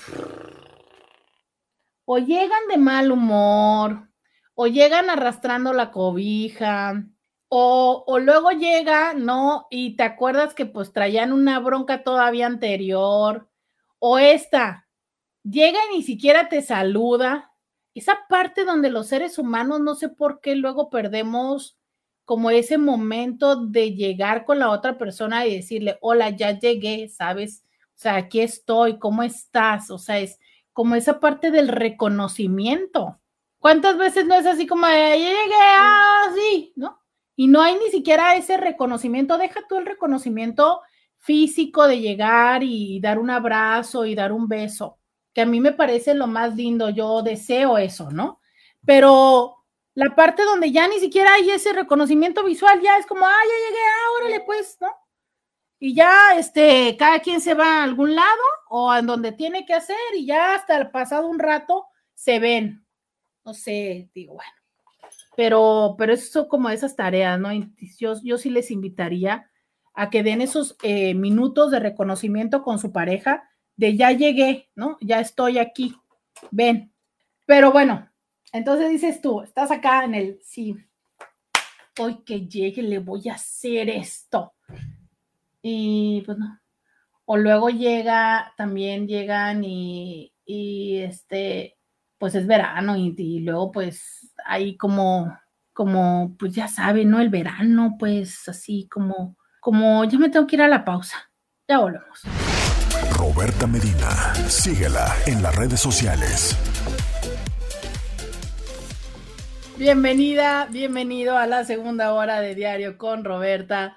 [2.07, 4.09] o llegan de mal humor,
[4.55, 7.05] o llegan arrastrando la cobija,
[7.49, 9.67] o, o, luego llega, ¿no?
[9.71, 13.52] Y te acuerdas que pues traían una bronca todavía anterior,
[14.05, 14.89] o esta,
[15.45, 17.53] llega y ni siquiera te saluda.
[17.95, 21.79] Esa parte donde los seres humanos, no sé por qué luego perdemos
[22.25, 27.63] como ese momento de llegar con la otra persona y decirle, hola, ya llegué, ¿sabes?
[27.91, 29.89] O sea, aquí estoy, ¿cómo estás?
[29.89, 30.41] O sea, es
[30.73, 33.21] como esa parte del reconocimiento.
[33.61, 35.55] ¿Cuántas veces no es así como, ya llegué,
[36.27, 37.01] así, ah, ¿no?
[37.37, 40.81] Y no hay ni siquiera ese reconocimiento, deja tú el reconocimiento
[41.23, 44.99] físico de llegar y dar un abrazo y dar un beso,
[45.33, 48.41] que a mí me parece lo más lindo, yo deseo eso, ¿no?
[48.85, 49.65] Pero
[49.95, 53.69] la parte donde ya ni siquiera hay ese reconocimiento visual, ya es como, ah, ya
[53.69, 54.89] llegué, ah, órale, pues, ¿no?
[55.79, 59.75] Y ya, este, cada quien se va a algún lado o a donde tiene que
[59.75, 62.85] hacer y ya hasta el pasado un rato se ven.
[63.45, 64.53] No sé, digo, bueno.
[65.37, 67.51] Pero, pero eso son como esas tareas, ¿no?
[67.99, 69.51] Yo, yo sí les invitaría
[69.95, 74.97] a que den esos eh, minutos de reconocimiento con su pareja, de ya llegué, ¿no?
[75.01, 75.95] Ya estoy aquí,
[76.51, 76.93] ven.
[77.47, 78.09] Pero bueno,
[78.53, 80.77] entonces dices tú, estás acá en el, sí,
[81.99, 84.55] hoy que llegue le voy a hacer esto.
[85.63, 86.59] Y pues no.
[87.25, 91.77] O luego llega, también llegan y, y este,
[92.19, 95.39] pues es verano y, y luego pues hay como,
[95.73, 97.21] como, pues ya saben, ¿no?
[97.21, 101.31] El verano, pues así como como ya me tengo que ir a la pausa.
[101.69, 102.23] Ya volvemos.
[103.17, 106.59] Roberta Medina, síguela en las redes sociales.
[109.79, 113.97] Bienvenida, bienvenido a la segunda hora de Diario con Roberta.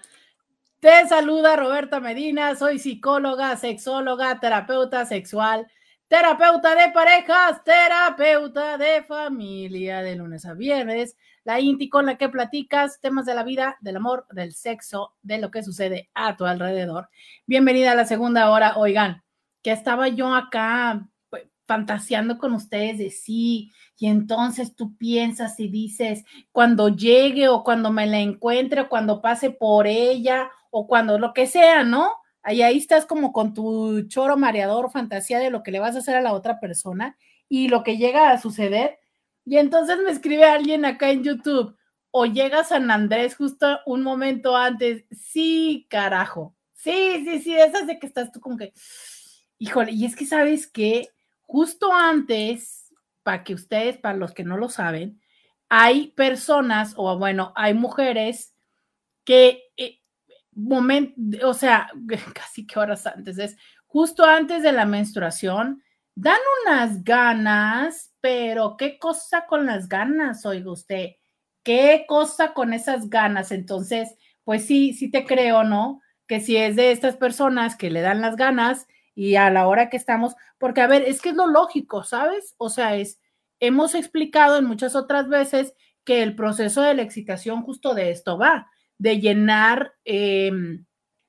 [0.80, 5.66] Te saluda Roberta Medina, soy psicóloga, sexóloga, terapeuta sexual,
[6.08, 12.28] terapeuta de parejas, terapeuta de familia de lunes a viernes la Inti con la que
[12.28, 16.46] platicas temas de la vida, del amor, del sexo, de lo que sucede a tu
[16.46, 17.08] alrededor.
[17.46, 18.78] Bienvenida a la segunda hora.
[18.78, 19.24] Oigan,
[19.62, 25.68] que estaba yo acá pues, fantaseando con ustedes de sí, y entonces tú piensas y
[25.68, 31.20] dices, cuando llegue o cuando me la encuentre o cuando pase por ella o cuando
[31.20, 32.12] lo que sea, ¿no?
[32.42, 36.00] Ahí, ahí estás como con tu choro mareador, fantasía de lo que le vas a
[36.00, 37.18] hacer a la otra persona
[37.48, 38.98] y lo que llega a suceder
[39.46, 41.78] y entonces me escribe alguien acá en YouTube,
[42.12, 45.04] o llega San Andrés justo un momento antes.
[45.12, 46.56] Sí, carajo.
[46.74, 48.74] Sí, sí, sí, esas de que estás tú como que,
[49.58, 51.10] híjole, y es que sabes que
[51.42, 52.94] justo antes,
[53.24, 55.22] para que ustedes, para los que no lo saben,
[55.70, 58.54] hay personas, o bueno, hay mujeres
[59.26, 60.00] que, eh,
[61.44, 61.90] o sea,
[62.34, 65.84] casi que horas antes, es justo antes de la menstruación,
[66.16, 71.10] dan unas ganas, pero qué cosa con las ganas, oiga usted,
[71.64, 73.52] qué cosa con esas ganas.
[73.52, 76.02] Entonces, pues sí, sí te creo, ¿no?
[76.28, 79.90] Que si es de estas personas que le dan las ganas y a la hora
[79.90, 82.56] que estamos, porque a ver, es que es lo lógico, ¿sabes?
[82.58, 83.20] O sea, es,
[83.60, 85.74] hemos explicado en muchas otras veces
[86.06, 90.86] que el proceso de la excitación justo de esto va, de llenar em,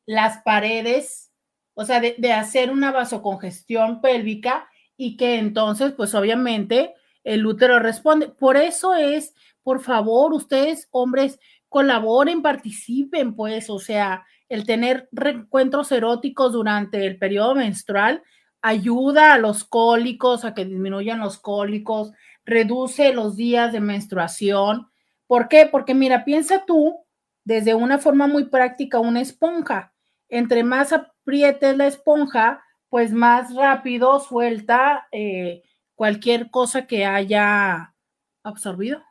[0.07, 1.33] las paredes,
[1.75, 6.95] o sea, de, de hacer una vasocongestión pélvica y que entonces, pues obviamente,
[7.25, 8.29] el útero responde.
[8.29, 11.39] Por eso es, por favor, ustedes, hombres,
[11.69, 18.23] colaboren, participen, pues, o sea, el tener reencuentros eróticos durante el periodo menstrual
[18.63, 22.13] ayuda a los cólicos, a que disminuyan los cólicos,
[22.45, 24.89] reduce los días de menstruación.
[25.27, 25.69] ¿Por qué?
[25.71, 27.05] Porque mira, piensa tú
[27.45, 29.93] desde una forma muy práctica una esponja.
[30.29, 32.65] Entre más aprietes la esponja,
[32.97, 35.63] pues más rápido suelta eh,
[35.95, 37.95] cualquier cosa que haya
[38.43, 39.03] absorbido.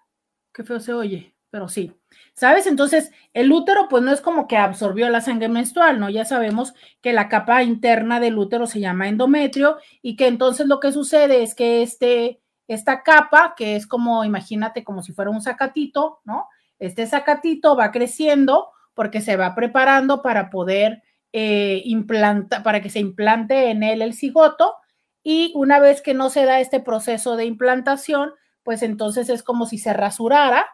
[0.51, 1.93] Qué feo se oye, pero sí.
[2.33, 2.65] ¿Sabes?
[2.65, 6.09] Entonces, el útero, pues no es como que absorbió la sangre menstrual, ¿no?
[6.09, 6.73] Ya sabemos
[7.03, 11.43] que la capa interna del útero se llama endometrio y que entonces lo que sucede
[11.43, 16.47] es que este, esta capa, que es como, imagínate, como si fuera un sacatito, ¿no?
[16.79, 21.03] Este sacatito va creciendo porque se va preparando para poder
[21.37, 24.73] eh, implanta, para que se implante en él el cigoto
[25.21, 28.31] y una vez que no se da este proceso de implantación,
[28.63, 30.65] pues entonces es como si se rasurara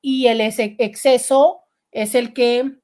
[0.00, 2.76] y el exceso es el que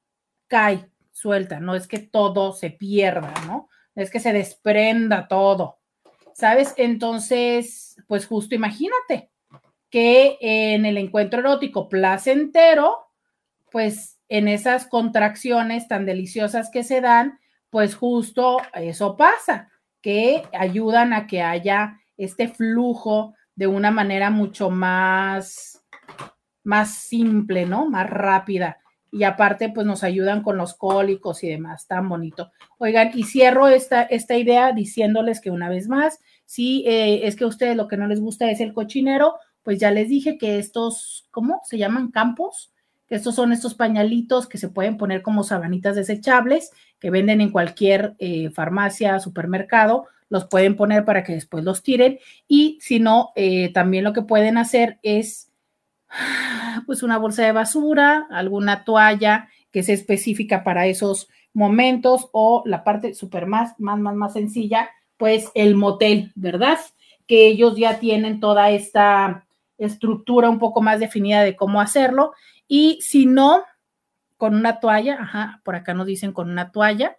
[0.47, 3.69] cae, suelta, no es que todo se pierda, ¿no?
[3.95, 5.79] Es que se desprenda todo,
[6.33, 6.73] ¿sabes?
[6.75, 9.31] Entonces, pues justo imagínate
[9.89, 12.97] que en el encuentro erótico placentero,
[13.71, 17.37] pues en esas contracciones tan deliciosas que se dan,
[17.69, 19.69] pues justo eso pasa,
[20.01, 25.83] que ayudan a que haya este flujo de una manera mucho más,
[26.63, 27.89] más simple, ¿no?
[27.89, 28.77] Más rápida.
[29.11, 32.51] Y aparte, pues nos ayudan con los cólicos y demás, tan bonito.
[32.77, 37.43] Oigan, y cierro esta, esta idea diciéndoles que una vez más, si eh, es que
[37.43, 40.57] a ustedes lo que no les gusta es el cochinero, pues ya les dije que
[40.57, 41.59] estos, ¿cómo?
[41.65, 42.71] Se llaman campos
[43.11, 48.15] estos son estos pañalitos que se pueden poner como sabanitas desechables que venden en cualquier
[48.19, 50.05] eh, farmacia, supermercado.
[50.29, 52.19] Los pueden poner para que después los tiren.
[52.47, 55.51] Y si no, eh, también lo que pueden hacer es
[56.85, 62.85] pues una bolsa de basura, alguna toalla que sea específica para esos momentos o la
[62.85, 66.79] parte súper más, más, más, más sencilla, pues el motel, ¿verdad?
[67.27, 69.45] Que ellos ya tienen toda esta
[69.77, 72.31] estructura un poco más definida de cómo hacerlo
[72.73, 73.65] y si no,
[74.37, 77.17] con una toalla, ajá, por acá nos dicen con una toalla.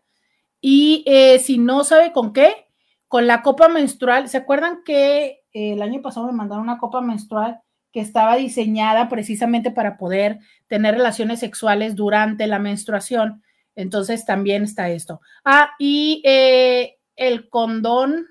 [0.63, 2.69] Y eh, si no sabe con qué,
[3.07, 4.31] con la copa menstrual.
[4.31, 7.61] ¿Se acuerdan que el año pasado me mandaron una copa menstrual
[7.93, 10.39] que estaba diseñada precisamente para poder
[10.69, 13.43] tener relaciones sexuales durante la menstruación.
[13.77, 15.21] Entonces también está esto.
[15.45, 18.25] Ah, y eh, el condón,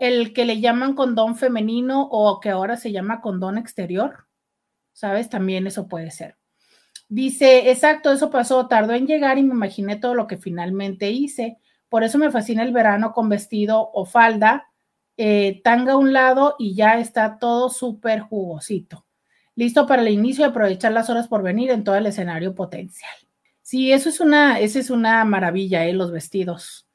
[0.00, 4.25] el que le llaman condón femenino o que ahora se llama condón exterior,
[4.96, 5.28] ¿sabes?
[5.28, 6.36] También eso puede ser.
[7.08, 11.58] Dice, exacto, eso pasó, tardó en llegar y me imaginé todo lo que finalmente hice.
[11.90, 14.70] Por eso me fascina el verano con vestido o falda,
[15.18, 19.04] eh, tanga a un lado y ya está todo súper jugosito.
[19.54, 23.14] Listo para el inicio y aprovechar las horas por venir en todo el escenario potencial.
[23.60, 25.92] Sí, eso es una, esa es una maravilla, ¿eh?
[25.92, 26.88] los vestidos.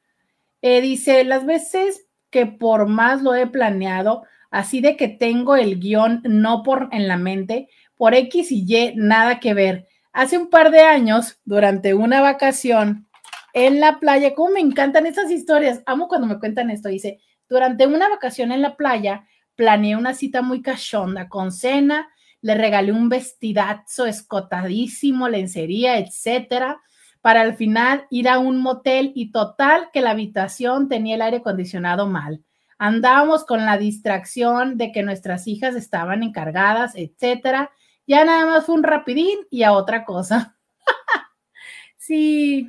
[0.60, 5.80] Eh, dice, las veces que por más lo he planeado, así de que tengo el
[5.80, 7.68] guion no por en la mente,
[8.02, 9.86] por X y Y, nada que ver.
[10.12, 13.06] Hace un par de años, durante una vacación
[13.52, 17.86] en la playa, como me encantan esas historias, amo cuando me cuentan esto, dice, durante
[17.86, 22.08] una vacación en la playa, planeé una cita muy cachonda con cena,
[22.40, 26.80] le regalé un vestidazo escotadísimo, lencería, etcétera,
[27.20, 31.36] para al final ir a un motel y total que la habitación tenía el aire
[31.36, 32.42] acondicionado mal.
[32.78, 37.70] Andábamos con la distracción de que nuestras hijas estaban encargadas, etcétera,
[38.06, 40.56] ya nada más fue un rapidín y a otra cosa.
[41.96, 42.68] sí,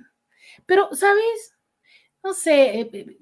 [0.66, 1.56] pero, ¿sabes?
[2.24, 3.18] No sé, eh, eh,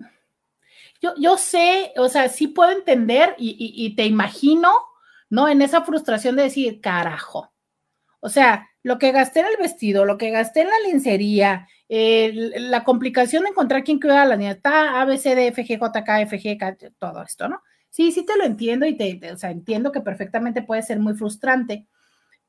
[1.02, 4.72] yo, yo sé, o sea, sí puedo entender y, y, te imagino,
[5.30, 5.50] ¿no?
[5.50, 7.52] En esa frustración de decir, carajo.
[8.20, 12.84] O sea, lo que gasté en el vestido, lo que gasté en la lencería, la
[12.84, 16.04] complicación de encontrar quién cuida a la nieta, A, B, C, D, F, G, J,
[16.04, 17.62] K, F, G, K, todo esto, ¿no?
[17.90, 21.14] Sí, sí te lo entiendo y te, o sea, entiendo que perfectamente puede ser muy
[21.14, 21.88] frustrante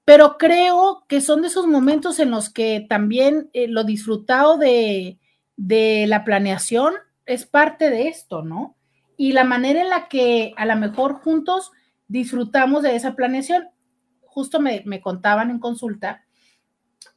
[0.05, 5.18] pero creo que son de esos momentos en los que también eh, lo disfrutado de,
[5.57, 6.94] de la planeación
[7.26, 8.76] es parte de esto, ¿no?
[9.16, 11.70] Y la manera en la que a lo mejor juntos
[12.09, 13.68] disfrutamos de esa planeación.
[14.22, 16.24] Justo me, me, contaban en consulta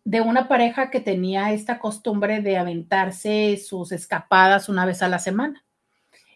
[0.04, 5.18] de una pareja que tenía esta costumbre de aventarse sus escapadas una vez a la
[5.18, 5.66] semana.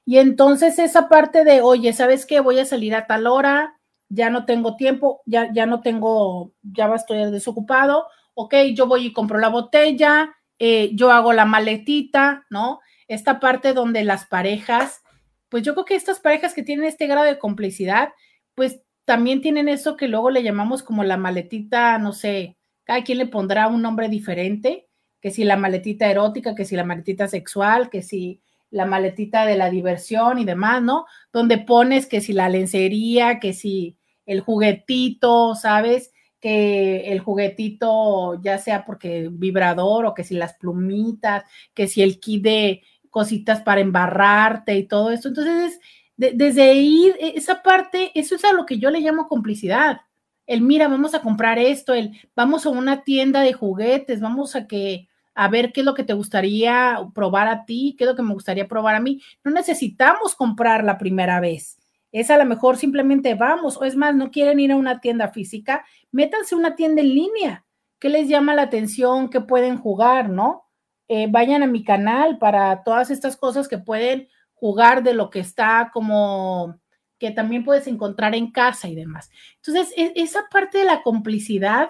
[0.06, 2.40] Y entonces esa parte de, oye, ¿sabes qué?
[2.40, 3.79] Voy a salir a tal hora,
[4.10, 9.14] ya no tengo tiempo, ya, ya no tengo, ya estoy desocupado, ok, yo voy y
[9.14, 12.80] compro la botella, eh, yo hago la maletita, ¿no?
[13.08, 15.04] Esta parte donde las parejas,
[15.48, 18.10] pues yo creo que estas parejas que tienen este grado de complicidad,
[18.56, 23.20] pues también tienen eso que luego le llamamos como la maletita, no sé, cada quien
[23.20, 24.88] le pondrá un nombre diferente,
[25.22, 28.42] que si la maletita erótica, que si la maletita sexual, que si
[28.72, 31.06] la maletita de la diversión y demás, ¿no?
[31.32, 33.99] Donde pones que si la lencería, que si
[34.30, 36.14] el juguetito, ¿sabes?
[36.40, 42.20] Que el juguetito, ya sea porque vibrador o que si las plumitas, que si el
[42.20, 45.30] kit de cositas para embarrarte y todo esto.
[45.30, 45.80] Entonces,
[46.16, 50.02] desde ir, e, esa parte, eso es a lo que yo le llamo complicidad.
[50.46, 54.68] El mira, vamos a comprar esto, el vamos a una tienda de juguetes, vamos a
[54.68, 58.16] que a ver qué es lo que te gustaría probar a ti, qué es lo
[58.16, 59.24] que me gustaría probar a mí.
[59.44, 61.79] No necesitamos comprar la primera vez.
[62.12, 65.30] Es a lo mejor simplemente vamos, o es más, no quieren ir a una tienda
[65.30, 67.66] física, métanse una tienda en línea.
[68.00, 69.30] ¿Qué les llama la atención?
[69.30, 70.66] ¿Qué pueden jugar, no?
[71.08, 75.40] Eh, vayan a mi canal para todas estas cosas que pueden jugar de lo que
[75.40, 76.80] está como
[77.18, 79.30] que también puedes encontrar en casa y demás.
[79.58, 81.90] Entonces, e, esa parte de la complicidad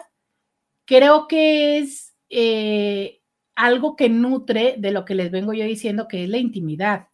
[0.86, 3.22] creo que es eh,
[3.56, 7.09] algo que nutre de lo que les vengo yo diciendo, que es la intimidad.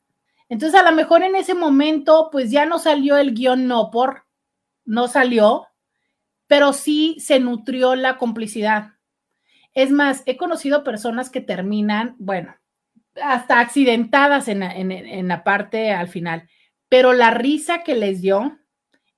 [0.50, 4.26] Entonces, a lo mejor en ese momento, pues ya no salió el guion no por,
[4.86, 5.68] no salió,
[6.48, 8.94] pero sí se nutrió la complicidad.
[9.74, 12.56] Es más, he conocido personas que terminan, bueno,
[13.22, 16.48] hasta accidentadas en, en la parte al final,
[16.90, 18.60] pero la risa que les dio,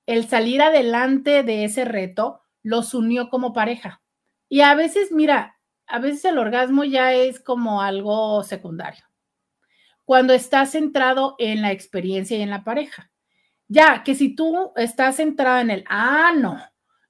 [0.06, 4.00] el salir adelante de ese reto, los unió como pareja.
[4.48, 9.07] Y a veces, mira, a veces el orgasmo ya es como algo secundario
[10.08, 13.10] cuando estás centrado en la experiencia y en la pareja.
[13.68, 16.56] Ya, que si tú estás centrado en el, ah, no,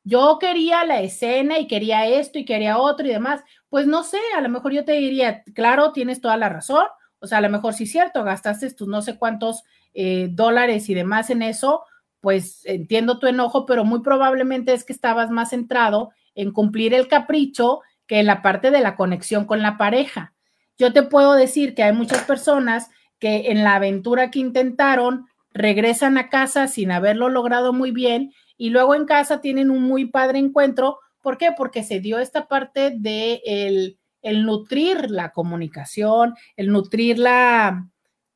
[0.02, 4.18] yo quería la escena y quería esto y quería otro y demás, pues no sé,
[4.36, 6.86] a lo mejor yo te diría, claro, tienes toda la razón,
[7.20, 9.62] o sea, a lo mejor sí es cierto, gastaste tus no sé cuántos
[9.94, 11.84] eh, dólares y demás en eso,
[12.20, 17.06] pues entiendo tu enojo, pero muy probablemente es que estabas más centrado en cumplir el
[17.06, 17.78] capricho
[18.08, 20.34] que en la parte de la conexión con la pareja.
[20.78, 26.18] Yo te puedo decir que hay muchas personas que en la aventura que intentaron regresan
[26.18, 30.38] a casa sin haberlo logrado muy bien y luego en casa tienen un muy padre
[30.38, 30.98] encuentro.
[31.20, 31.50] ¿Por qué?
[31.56, 37.88] Porque se dio esta parte de el, el nutrir la comunicación, el nutrir la,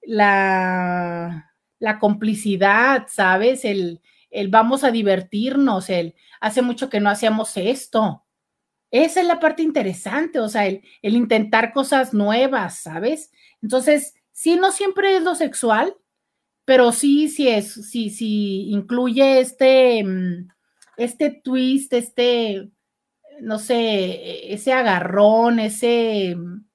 [0.03, 3.65] la, la complicidad, ¿sabes?
[3.65, 8.25] El, el vamos a divertirnos, el hace mucho que no hacíamos esto.
[8.93, 13.33] Esa es la parte interesante, o sea, el, intentar cosas nuevas, ¿sabes?
[13.63, 15.97] Entonces, sí, no siempre es lo sexual,
[16.67, 20.49] pero sí, sí es, sí, sí incluye este, mm,
[20.99, 22.71] este twist, este,
[23.41, 26.67] no sé, ese agarrón, ese, mm,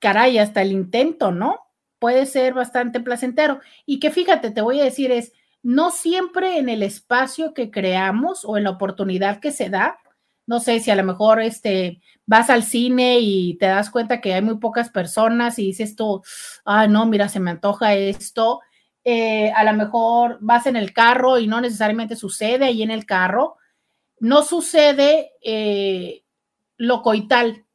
[0.00, 1.60] caray, hasta el intento, ¿no?
[1.98, 3.60] Puede ser bastante placentero.
[3.86, 5.32] Y que fíjate, te voy a decir, es,
[5.62, 9.98] no siempre en el espacio que creamos o en la oportunidad que se da,
[10.48, 14.32] no sé si a lo mejor este, vas al cine y te das cuenta que
[14.32, 16.22] hay muy pocas personas y dices tú,
[16.64, 18.60] ah, no, mira, se me antoja esto.
[19.04, 23.04] Eh, a lo mejor vas en el carro y no necesariamente sucede ahí en el
[23.04, 23.56] carro.
[24.20, 26.24] No sucede eh,
[26.78, 27.66] lo coital,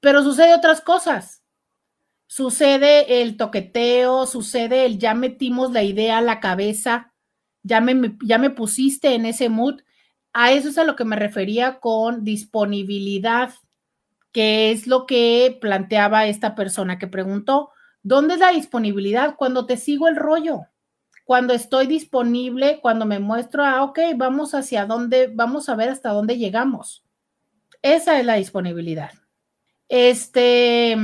[0.00, 1.44] pero sucede otras cosas.
[2.26, 7.12] Sucede el toqueteo, sucede el ya metimos la idea a la cabeza,
[7.62, 9.82] ya me, ya me pusiste en ese mood.
[10.38, 13.54] A eso es a lo que me refería con disponibilidad,
[14.32, 17.70] que es lo que planteaba esta persona que preguntó.
[18.02, 19.36] ¿Dónde es la disponibilidad?
[19.36, 20.66] Cuando te sigo el rollo,
[21.24, 26.10] cuando estoy disponible, cuando me muestro, ah, ok, vamos hacia dónde, vamos a ver hasta
[26.10, 27.02] dónde llegamos.
[27.80, 29.12] Esa es la disponibilidad.
[29.88, 30.98] Este,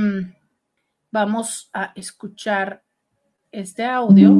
[1.09, 2.83] vamos a escuchar
[3.51, 4.31] este audio.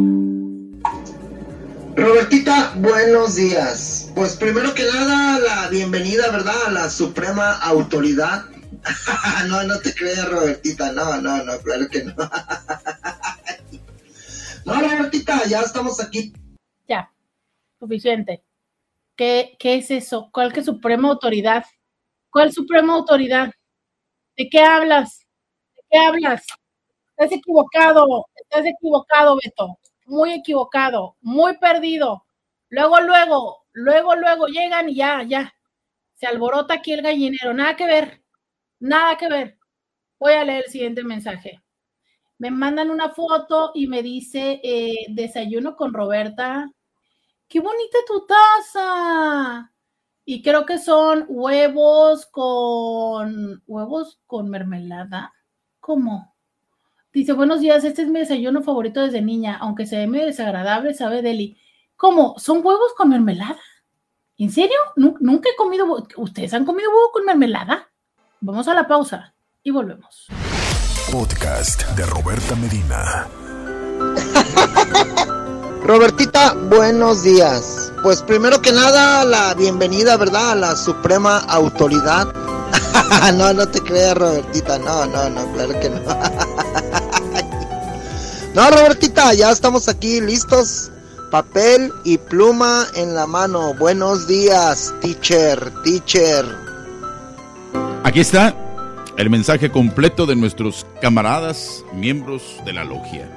[1.95, 4.11] Robertita, buenos días.
[4.15, 6.55] Pues primero que nada, la bienvenida, ¿verdad?
[6.65, 8.45] A la suprema autoridad.
[9.47, 10.91] no, no te creas, Robertita.
[10.91, 12.15] No, no, no, claro que no.
[14.65, 16.33] no, Robertita, ya estamos aquí.
[16.87, 17.13] Ya,
[17.79, 18.43] suficiente.
[19.15, 20.29] ¿Qué, ¿Qué es eso?
[20.33, 21.63] ¿Cuál que suprema autoridad?
[22.31, 23.51] ¿Cuál suprema autoridad?
[24.35, 25.19] ¿De qué hablas?
[25.75, 26.43] ¿De qué hablas?
[27.15, 32.25] Estás equivocado, estás equivocado, Beto muy equivocado, muy perdido.
[32.69, 35.53] Luego, luego, luego, luego llegan y ya, ya.
[36.15, 37.53] Se alborota aquí el gallinero.
[37.53, 38.23] Nada que ver,
[38.79, 39.59] nada que ver.
[40.19, 41.61] Voy a leer el siguiente mensaje.
[42.37, 46.71] Me mandan una foto y me dice, eh, desayuno con Roberta.
[47.47, 49.71] Qué bonita tu taza.
[50.25, 55.33] Y creo que son huevos con huevos con mermelada.
[55.79, 56.35] ¿Cómo?
[57.13, 60.95] Dice, buenos días, este es mi desayuno favorito desde niña, aunque se ve medio desagradable,
[60.95, 61.59] sabe Deli.
[61.95, 62.33] ¿Cómo?
[62.39, 63.59] ¿Son huevos con mermelada?
[64.35, 64.79] ¿En serio?
[64.95, 65.85] Nunca he comido,
[66.17, 67.87] ¿ustedes han comido huevo con mermelada?
[68.41, 70.25] Vamos a la pausa y volvemos.
[71.11, 73.27] Podcast de Roberta Medina.
[75.83, 77.93] Robertita, buenos días.
[78.01, 80.53] Pues primero que nada, la bienvenida, ¿verdad?
[80.53, 82.33] A la suprema autoridad.
[83.37, 84.79] no, no te creas, Robertita.
[84.79, 86.01] No, no, no, claro que no.
[88.55, 90.91] No, Robertita, ya estamos aquí listos.
[91.31, 93.73] Papel y pluma en la mano.
[93.73, 96.45] Buenos días, teacher, teacher.
[98.03, 98.55] Aquí está
[99.17, 103.27] el mensaje completo de nuestros camaradas, miembros de la logia.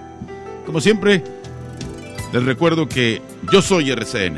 [0.67, 1.25] Como siempre,
[2.35, 4.37] les recuerdo que yo soy RCN,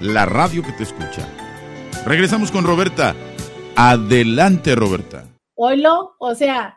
[0.00, 1.28] la radio que te escucha.
[2.06, 3.14] Regresamos con Roberta.
[3.74, 5.24] Adelante, Roberta.
[5.54, 6.75] Oilo, o sea,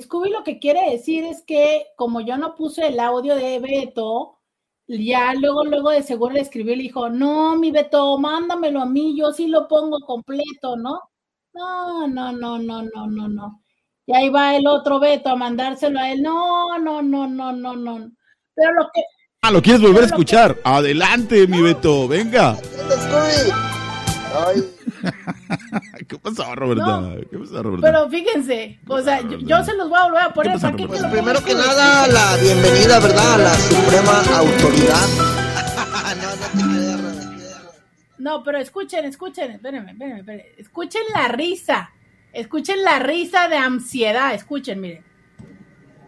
[0.00, 4.38] Scooby lo que quiere decir es que como yo no puse el audio de Beto,
[4.86, 8.86] ya luego, luego de seguro le escribió y le dijo, no, mi Beto, mándamelo a
[8.86, 11.00] mí, yo sí lo pongo completo, ¿no?
[11.54, 13.62] No, no, no, no, no, no, no.
[14.06, 16.22] Y ahí va el otro Beto a mandárselo a él.
[16.22, 18.10] No, no, no, no, no, no.
[18.54, 19.02] Pero lo que...
[19.42, 20.58] Ah, ¿lo quieres volver a escuchar?
[20.64, 22.56] Adelante, mi Beto, venga.
[24.46, 24.62] Ay.
[26.08, 27.00] ¿Qué pasó, Roberta?
[27.00, 27.86] No, ¿Qué pasó, Roberta?
[27.86, 30.58] Pero fíjense, o sea, yo, yo se los voy a volver a poner.
[30.58, 33.34] que lo Primero que nada, la bienvenida, ¿verdad?
[33.34, 35.08] A la suprema autoridad.
[36.16, 37.72] no, no te Robertita.
[38.18, 40.52] No, pero escuchen, escuchen, espérenme, espérenme, espérenme.
[40.58, 41.90] Escuchen la risa.
[42.32, 44.34] Escuchen la risa de ansiedad.
[44.34, 45.04] Escuchen, miren.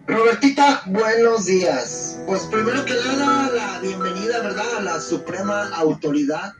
[0.06, 2.20] Robertita, buenos días.
[2.26, 4.76] Pues primero que nada, la bienvenida, ¿verdad?
[4.78, 6.52] A la suprema autoridad.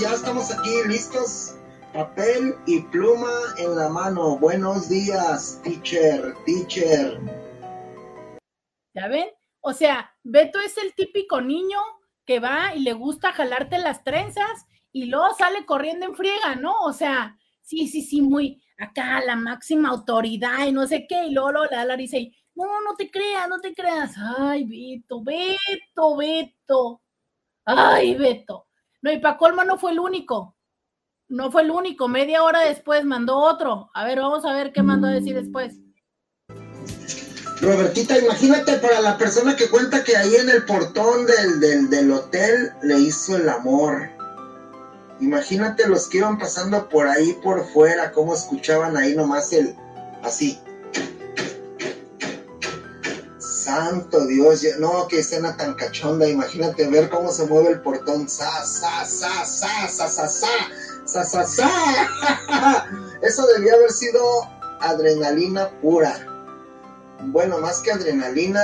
[0.00, 1.54] Ya estamos aquí listos.
[1.92, 4.38] Papel y pluma en la mano.
[4.38, 7.20] Buenos días, teacher, teacher.
[8.94, 9.28] ¿Ya ven?
[9.60, 11.78] O sea, Beto es el típico niño
[12.24, 16.72] que va y le gusta jalarte las trenzas y luego sale corriendo en friega, ¿no?
[16.84, 21.32] O sea, sí, sí, sí, muy acá la máxima autoridad y no sé qué, y
[21.32, 24.14] luego, luego la risa y no, no te creas, no te creas.
[24.38, 27.02] Ay, Beto, Beto, Beto.
[27.66, 28.66] Ay, Beto.
[29.02, 29.36] No, y para
[29.66, 30.56] no fue el único.
[31.28, 32.08] no fue el único.
[32.08, 33.90] Media hora después mandó otro.
[33.94, 35.74] A ver, vamos a ver qué mandó a decir después.
[37.60, 42.12] Robertita, imagínate para la persona que cuenta que ahí en el portón del, del, del
[42.12, 44.10] hotel le hizo el amor.
[45.20, 49.76] Imagínate los que iban pasando por ahí por fuera, cómo escuchaban ahí nomás el
[50.22, 50.58] así.
[53.72, 56.28] Santo Dios, no, qué escena tan cachonda.
[56.28, 58.28] Imagínate ver cómo se mueve el portón.
[58.28, 60.28] Sa, sa, sa, sa, sa, sa,
[61.06, 62.86] sa, sa, sa.
[63.22, 64.20] Eso debía haber sido
[64.78, 66.12] adrenalina pura.
[67.28, 68.60] Bueno, más que adrenalina,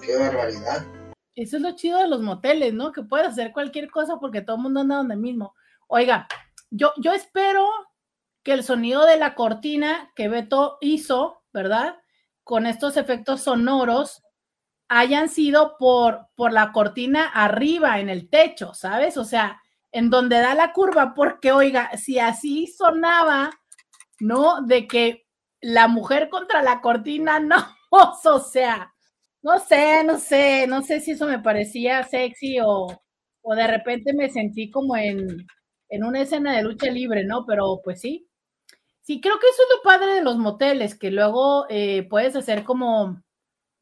[0.00, 0.86] qué barbaridad.
[1.34, 2.92] Eso es lo chido de los moteles, ¿no?
[2.92, 5.56] Que puedes hacer cualquier cosa porque todo el mundo anda donde mismo.
[5.88, 6.28] Oiga,
[6.70, 7.68] yo, yo espero
[8.44, 11.96] que el sonido de la cortina que Beto hizo, ¿verdad?
[12.44, 14.22] Con estos efectos sonoros,
[14.88, 19.16] hayan sido por, por la cortina arriba en el techo, ¿sabes?
[19.16, 19.60] O sea,
[19.92, 23.50] en donde da la curva, porque oiga, si así sonaba,
[24.20, 24.62] ¿no?
[24.62, 25.26] De que
[25.60, 27.56] la mujer contra la cortina, no,
[27.92, 28.92] o sea,
[29.42, 32.88] no sé, no sé, no sé si eso me parecía sexy o,
[33.42, 35.46] o de repente me sentí como en,
[35.88, 37.44] en una escena de lucha libre, ¿no?
[37.46, 38.28] Pero pues sí.
[39.02, 42.64] Sí, creo que eso es lo padre de los moteles, que luego eh, puedes hacer
[42.64, 43.20] como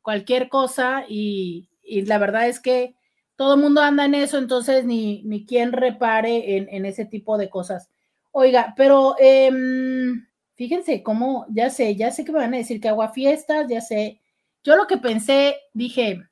[0.03, 1.69] cualquier cosa y,
[2.07, 2.95] la verdad es que
[3.37, 7.37] todo el mundo anda en eso, entonces ni, ni quien repare en, en ese tipo
[7.37, 7.91] de cosas.
[8.33, 12.89] Oiga, pero em, fíjense cómo, ya sé, ya sé que me van a decir que
[12.89, 14.21] hago fiestas, ya sé.
[14.65, 16.23] Yo lo que pensé, dije,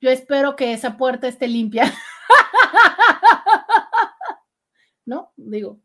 [0.00, 1.92] yo espero que esa puerta esté limpia.
[5.06, 5.32] ¿No?
[5.36, 5.80] Digo.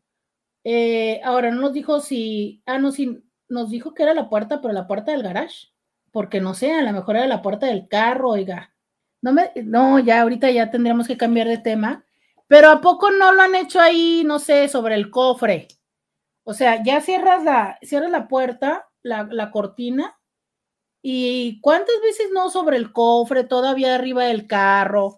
[0.64, 4.60] Eh, ahora no nos dijo si, ah, no, sí, nos dijo que era la puerta,
[4.60, 5.68] pero la puerta del garage,
[6.10, 8.74] porque no sé, a lo mejor era la puerta del carro, oiga.
[9.22, 12.04] No me, no, ya ahorita ya tendríamos que cambiar de tema,
[12.48, 15.68] pero ¿a poco no lo han hecho ahí, no sé, sobre el cofre?
[16.44, 20.18] O sea, ya cierras la, cierras la puerta, la, la cortina,
[21.02, 25.16] y ¿cuántas veces no sobre el cofre, todavía arriba del carro?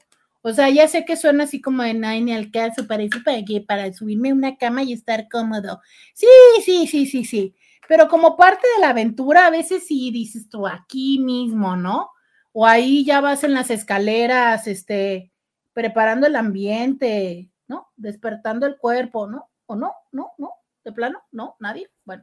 [0.49, 3.63] O sea, ya sé que suena así como de Nine al caso, parece para que
[3.63, 5.81] para subirme a una cama y estar cómodo.
[6.15, 6.29] Sí,
[6.65, 7.57] sí, sí, sí, sí.
[7.89, 12.11] Pero como parte de la aventura, a veces sí dices tú aquí mismo, ¿no?
[12.53, 15.33] O ahí ya vas en las escaleras, este,
[15.73, 17.89] preparando el ambiente, ¿no?
[17.97, 19.51] Despertando el cuerpo, ¿no?
[19.67, 19.95] ¿O no?
[20.13, 20.31] ¿No?
[20.39, 20.53] ¿No?
[20.85, 21.25] ¿De plano?
[21.33, 21.57] ¿No?
[21.59, 21.91] ¿Nadie?
[22.05, 22.23] Bueno.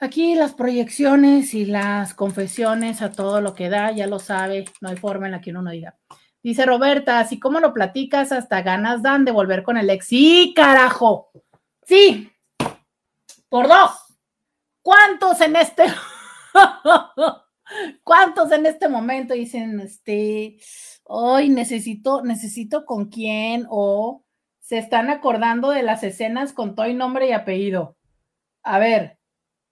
[0.00, 4.88] Aquí las proyecciones y las confesiones a todo lo que da, ya lo sabe, no
[4.88, 5.94] hay forma en la que uno no diga.
[6.48, 10.06] Dice Roberta, así como lo platicas, hasta ganas dan de volver con el ex.
[10.06, 11.30] Sí, carajo.
[11.84, 12.32] Sí.
[13.50, 14.18] Por dos.
[14.80, 15.84] ¿Cuántos en este?
[18.02, 20.56] ¿Cuántos en este momento dicen, este,
[21.04, 23.66] hoy necesito, necesito con quién?
[23.68, 24.24] O
[24.58, 27.98] se están acordando de las escenas con todo nombre y apellido.
[28.62, 29.18] A ver,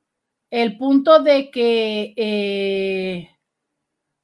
[0.51, 3.35] el punto de que eh,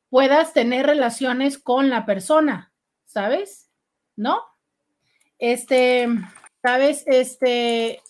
[0.09, 2.73] puedas tener relaciones con la persona,
[3.05, 3.71] ¿sabes?
[4.15, 4.41] ¿No?
[5.39, 6.07] Este,
[6.61, 7.03] ¿sabes?
[7.07, 8.01] Este,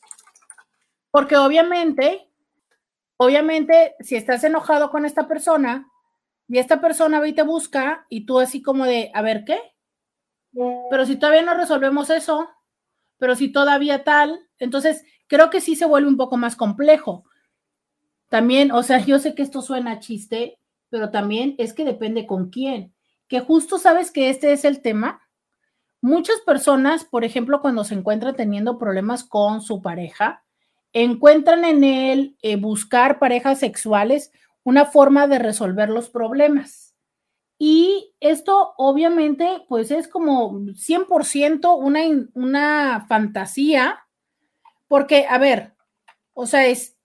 [1.12, 2.30] porque obviamente,
[3.18, 5.90] obviamente, si estás enojado con esta persona
[6.48, 9.60] y esta persona va y te busca y tú así como de, a ver, ¿qué?
[10.90, 12.50] pero si todavía no resolvemos eso,
[13.20, 17.26] pero si todavía tal, entonces creo que sí se vuelve un poco más complejo.
[18.30, 20.60] También, o sea, yo sé que esto suena chiste,
[20.90, 22.94] pero también es que depende con quién.
[23.28, 25.22] Que justo sabes que este es el tema.
[26.02, 30.44] Muchas personas, por ejemplo, cuando se encuentran teniendo problemas con su pareja,
[30.94, 34.32] encuentran en él eh, buscar parejas sexuales
[34.64, 36.94] una forma de resolver los problemas.
[37.58, 42.02] Y esto obviamente pues es como 100% una,
[42.34, 44.00] una fantasía,
[44.88, 45.74] porque, a ver,
[46.34, 46.97] o sea, es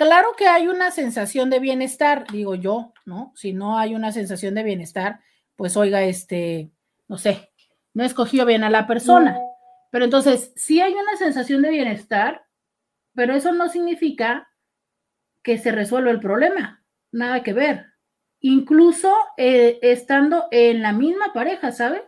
[0.00, 3.34] claro que hay una sensación de bienestar, digo yo, ¿no?
[3.36, 5.20] Si no hay una sensación de bienestar,
[5.56, 6.70] pues oiga, este,
[7.06, 7.50] no sé,
[7.92, 9.38] no escogió bien a la persona.
[9.90, 12.46] Pero entonces, sí hay una sensación de bienestar,
[13.14, 14.48] pero eso no significa
[15.42, 16.82] que se resuelva el problema,
[17.12, 17.84] nada que ver.
[18.40, 22.04] Incluso eh, estando en la misma pareja, ¿sabes?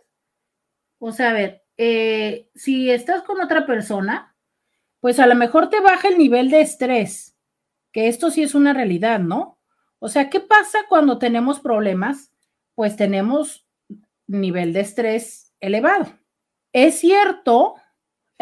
[0.99, 4.35] O sea, a ver, eh, si estás con otra persona,
[5.01, 7.32] pues a lo mejor te baja el nivel de estrés,
[7.93, 9.59] que esto sí es una realidad, ¿no?
[9.99, 12.33] O sea, ¿qué pasa cuando tenemos problemas?
[12.75, 13.67] Pues tenemos
[14.27, 16.07] nivel de estrés elevado.
[16.73, 17.77] Es cierto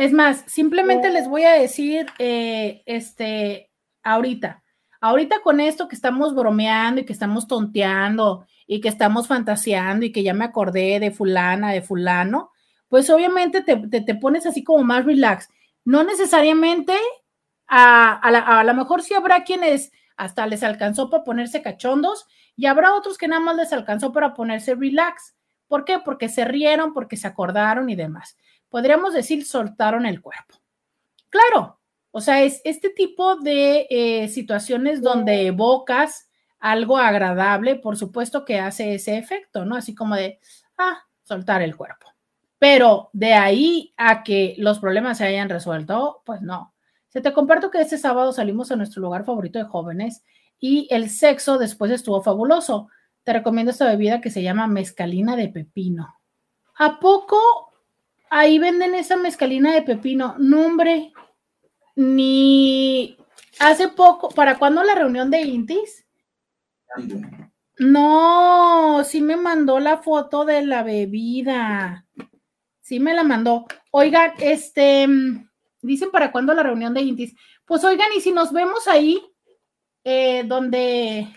[0.00, 3.70] es más, simplemente les voy a decir, eh, este,
[4.02, 4.62] ahorita,
[4.98, 10.10] ahorita con esto que estamos bromeando y que estamos tonteando y que estamos fantaseando y
[10.10, 12.50] que ya me acordé de fulana, de fulano,
[12.88, 15.50] pues obviamente te, pones así como más relax.
[15.84, 16.94] No necesariamente,
[17.70, 22.66] a, a, a lo mejor sí habrá quienes hasta les alcanzó para ponerse cachondos y
[22.66, 25.34] habrá otros que nada más les alcanzó para ponerse relax.
[25.66, 25.98] ¿Por qué?
[25.98, 28.36] Porque se rieron, porque se acordaron y demás
[28.70, 30.56] podríamos decir, soltaron el cuerpo.
[31.28, 31.78] Claro,
[32.12, 38.58] o sea, es este tipo de eh, situaciones donde evocas algo agradable, por supuesto que
[38.58, 39.76] hace ese efecto, ¿no?
[39.76, 40.38] Así como de,
[40.78, 42.06] ah, soltar el cuerpo.
[42.58, 46.74] Pero de ahí a que los problemas se hayan resuelto, pues no.
[47.10, 50.24] Se te comparto que este sábado salimos a nuestro lugar favorito de jóvenes
[50.58, 52.88] y el sexo después estuvo fabuloso.
[53.22, 56.16] Te recomiendo esta bebida que se llama mezcalina de pepino.
[56.78, 57.70] ¿A poco
[58.30, 60.36] ahí venden esa mezcalina de pepino.
[60.38, 61.12] No, hombre,
[61.96, 63.18] ni
[63.58, 66.06] hace poco, ¿para cuándo la reunión de Intis?
[67.78, 72.06] No, sí me mandó la foto de la bebida.
[72.80, 73.66] Sí me la mandó.
[73.90, 75.06] Oigan, este,
[75.82, 77.34] dicen para cuándo la reunión de Intis.
[77.64, 79.20] Pues oigan, y si nos vemos ahí,
[80.04, 81.28] eh, donde,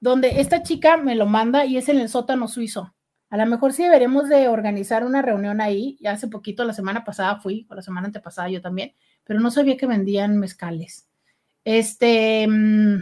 [0.00, 2.94] donde esta chica me lo manda y es en el sótano suizo.
[3.28, 5.98] A lo mejor sí deberemos de organizar una reunión ahí.
[6.00, 9.50] Ya hace poquito, la semana pasada fui, o la semana antepasada yo también, pero no
[9.50, 11.08] sabía que vendían mezcales.
[11.64, 12.98] Este, mm,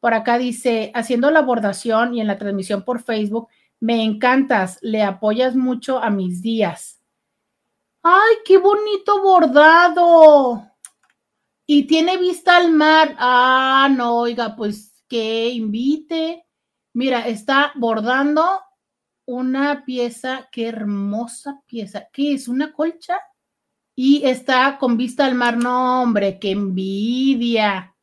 [0.00, 3.48] por acá dice, haciendo la abordación y en la transmisión por Facebook,
[3.80, 6.93] me encantas, le apoyas mucho a mis días.
[8.06, 10.70] ¡Ay, qué bonito bordado!
[11.66, 13.16] Y tiene vista al mar.
[13.18, 16.46] Ah, no, oiga, pues que invite.
[16.92, 18.60] Mira, está bordando
[19.26, 22.06] una pieza, qué hermosa pieza.
[22.12, 22.46] ¿Qué es?
[22.46, 23.18] ¿Una colcha?
[23.96, 25.56] Y está con vista al mar.
[25.56, 27.96] No, hombre, qué envidia.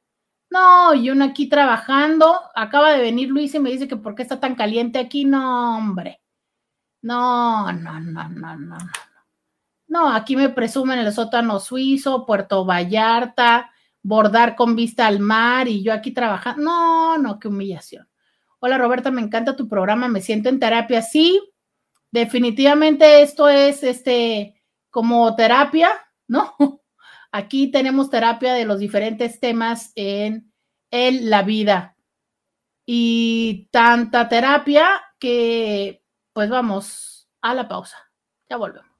[0.49, 2.39] No, y uno aquí trabajando.
[2.56, 5.26] Acaba de venir Luis y me dice que por qué está tan caliente aquí.
[5.26, 6.22] No, hombre.
[7.04, 8.78] No, no, no, no, no.
[9.92, 13.72] No, aquí me presumen el sótano suizo, Puerto Vallarta,
[14.02, 16.64] bordar con vista al mar y yo aquí trabajando.
[16.64, 18.08] No, no, qué humillación.
[18.60, 21.02] Hola Roberta, me encanta tu programa, me siento en terapia.
[21.02, 21.42] Sí,
[22.10, 25.89] definitivamente esto es este como terapia,
[26.26, 26.56] ¿no?
[27.34, 30.54] Aquí tenemos terapia de los diferentes temas en,
[30.89, 31.98] la vida.
[32.86, 34.88] Y tanta terapia
[35.20, 37.98] que pues vamos a la pausa.
[38.50, 38.91] Ya volvemos.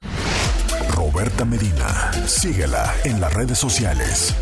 [1.14, 4.34] Roberta Medina, síguela en las redes sociales.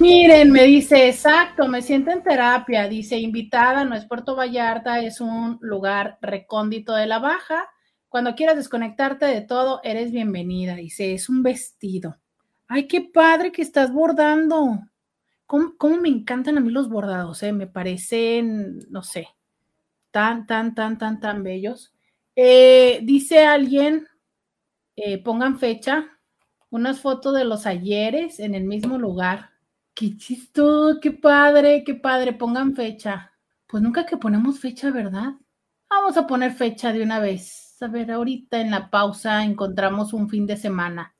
[0.00, 2.88] Miren, me dice, exacto, me siento en terapia.
[2.88, 7.68] Dice, invitada, no es Puerto Vallarta, es un lugar recóndito de la baja.
[8.08, 10.74] Cuando quieras desconectarte de todo, eres bienvenida.
[10.74, 12.16] Dice, es un vestido.
[12.66, 14.80] Ay, qué padre que estás bordando.
[15.46, 17.44] ¿Cómo, me encantan a mí los bordados?
[17.44, 17.52] Eh?
[17.52, 19.28] Me parecen, no sé,
[20.10, 21.92] tan, tan, tan, tan, tan bellos.
[22.40, 24.06] Eh, dice alguien,
[24.94, 26.06] eh, pongan fecha,
[26.70, 29.50] unas fotos de los ayeres en el mismo lugar.
[29.92, 32.32] Qué chistoso, qué padre, qué padre.
[32.32, 33.32] Pongan fecha.
[33.66, 35.32] Pues nunca que ponemos fecha, ¿verdad?
[35.90, 37.76] Vamos a poner fecha de una vez.
[37.82, 41.16] A ver, ahorita en la pausa encontramos un fin de semana.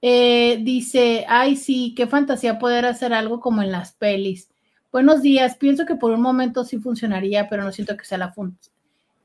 [0.00, 4.48] Eh, dice, ay, sí, qué fantasía poder hacer algo como en las pelis.
[4.90, 8.32] Buenos días, pienso que por un momento sí funcionaría, pero no siento que sea la
[8.32, 8.75] función.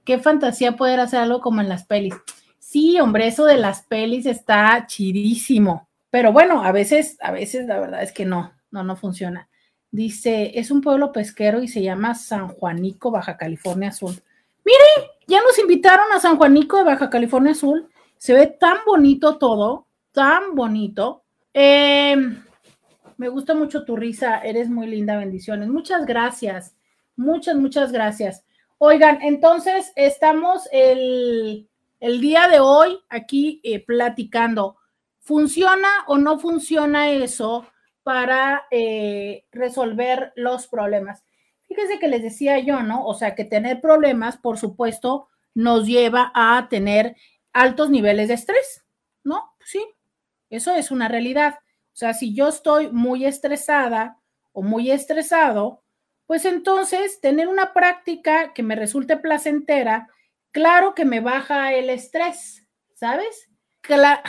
[0.05, 2.15] Qué fantasía poder hacer algo como en las pelis.
[2.59, 5.89] Sí, hombre, eso de las pelis está chidísimo.
[6.09, 9.49] Pero bueno, a veces, a veces la verdad es que no, no, no funciona.
[9.91, 14.13] Dice, es un pueblo pesquero y se llama San Juanico, Baja California Azul.
[14.63, 17.89] Mire, ya nos invitaron a San Juanico de Baja California Azul.
[18.17, 21.23] Se ve tan bonito todo, tan bonito.
[21.53, 22.15] Eh,
[23.17, 25.69] me gusta mucho tu risa, eres muy linda, bendiciones.
[25.69, 26.75] Muchas gracias,
[27.15, 28.43] muchas, muchas gracias.
[28.83, 31.69] Oigan, entonces estamos el,
[31.99, 34.77] el día de hoy aquí eh, platicando.
[35.19, 37.67] ¿Funciona o no funciona eso
[38.01, 41.23] para eh, resolver los problemas?
[41.67, 43.05] Fíjense que les decía yo, ¿no?
[43.05, 47.15] O sea, que tener problemas, por supuesto, nos lleva a tener
[47.53, 48.83] altos niveles de estrés,
[49.23, 49.53] ¿no?
[49.63, 49.85] Sí,
[50.49, 51.59] eso es una realidad.
[51.59, 54.17] O sea, si yo estoy muy estresada
[54.53, 55.83] o muy estresado,
[56.31, 60.07] pues entonces tener una práctica que me resulte placentera,
[60.51, 63.49] claro que me baja el estrés, ¿sabes?
[63.81, 64.21] claro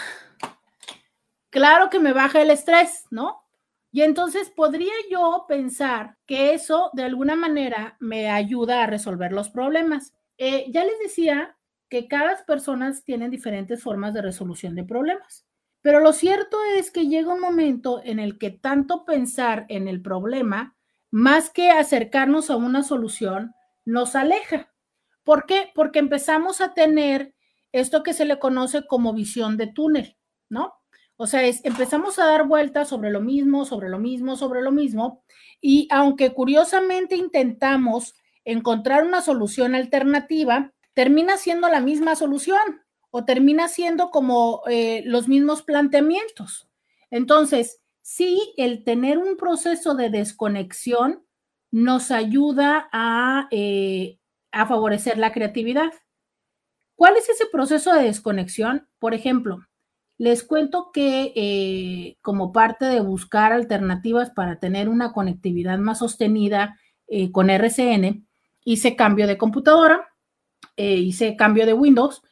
[1.91, 3.45] que me baja el estrés, ¿no?
[3.93, 9.51] Y entonces podría yo pensar que eso de alguna manera me ayuda a resolver los
[9.51, 10.13] problemas.
[10.39, 11.57] Eh, ya les decía
[11.89, 15.47] que cada persona tiene diferentes formas de resolución de problemas.
[15.83, 20.03] Pero lo cierto es que llega un momento en el que tanto pensar en el
[20.03, 20.75] problema,
[21.13, 23.55] más que acercarnos a una solución,
[23.85, 24.73] nos aleja.
[25.23, 25.71] ¿Por qué?
[25.75, 27.35] Porque empezamos a tener
[27.71, 30.17] esto que se le conoce como visión de túnel,
[30.49, 30.75] ¿no?
[31.17, 34.73] O sea, es, empezamos a dar vueltas sobre lo mismo, sobre lo mismo, sobre lo
[34.73, 35.23] mismo,
[35.61, 43.69] y aunque curiosamente intentamos encontrar una solución alternativa, termina siendo la misma solución o termina
[43.69, 46.69] siendo como eh, los mismos planteamientos.
[47.11, 51.25] Entonces, sí, el tener un proceso de desconexión
[51.71, 54.19] nos ayuda a, eh,
[54.51, 55.93] a favorecer la creatividad.
[56.95, 58.87] ¿Cuál es ese proceso de desconexión?
[58.99, 59.61] Por ejemplo,
[60.19, 66.79] les cuento que eh, como parte de buscar alternativas para tener una conectividad más sostenida
[67.33, 68.27] con RCN,
[68.65, 70.13] hice cambio de computadora
[70.77, 72.23] eh, hice cambio de Windows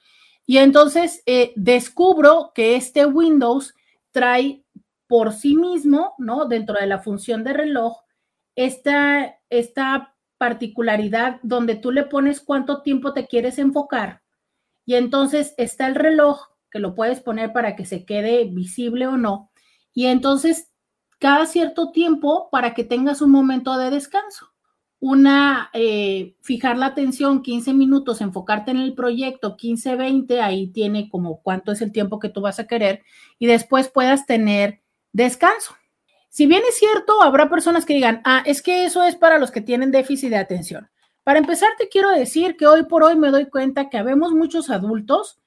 [0.46, 3.74] y entonces eh, descubro que este Windows
[4.12, 4.64] trae
[5.11, 6.44] por sí mismo, ¿no?
[6.44, 8.04] Dentro de la función de reloj,
[8.54, 14.22] esta, esta particularidad donde tú le pones cuánto tiempo te quieres enfocar.
[14.86, 19.16] Y entonces está el reloj que lo puedes poner para que se quede visible o
[19.16, 19.50] no.
[19.92, 20.70] Y entonces
[21.18, 24.52] cada cierto tiempo para que tengas un momento de descanso.
[25.00, 31.08] Una, eh, fijar la atención 15 minutos, enfocarte en el proyecto 15, 20, ahí tiene
[31.08, 33.02] como cuánto es el tiempo que tú vas a querer
[33.40, 34.82] y después puedas tener
[35.12, 35.74] descanso.
[36.28, 39.50] Si bien es cierto, habrá personas que digan, ah, es que eso es para los
[39.50, 40.88] que tienen déficit de atención.
[41.24, 44.70] Para empezar, te quiero decir que hoy por hoy me doy cuenta que habemos muchos
[44.70, 45.40] adultos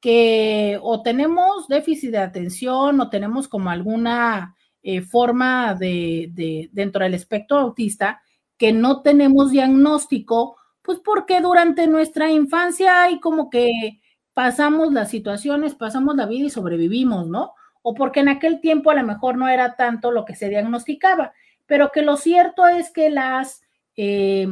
[0.00, 7.02] que o tenemos déficit de atención o tenemos como alguna eh, forma de, de, dentro
[7.02, 8.22] del espectro autista
[8.56, 14.00] que no tenemos diagnóstico, pues porque durante nuestra infancia hay como que
[14.34, 17.54] pasamos las situaciones, pasamos la vida y sobrevivimos, ¿no?
[17.82, 21.32] O porque en aquel tiempo a lo mejor no era tanto lo que se diagnosticaba,
[21.66, 23.62] pero que lo cierto es que las,
[23.96, 24.48] eh,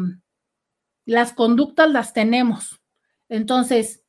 [1.05, 2.81] las conductas las tenemos.
[3.29, 4.05] Entonces,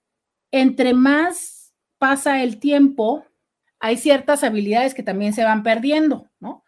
[0.51, 3.25] entre más pasa el tiempo,
[3.79, 6.63] hay ciertas habilidades que también se van perdiendo, ¿no?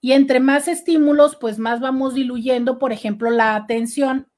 [0.00, 4.28] Y entre más estímulos, pues más vamos diluyendo, por ejemplo, la atención.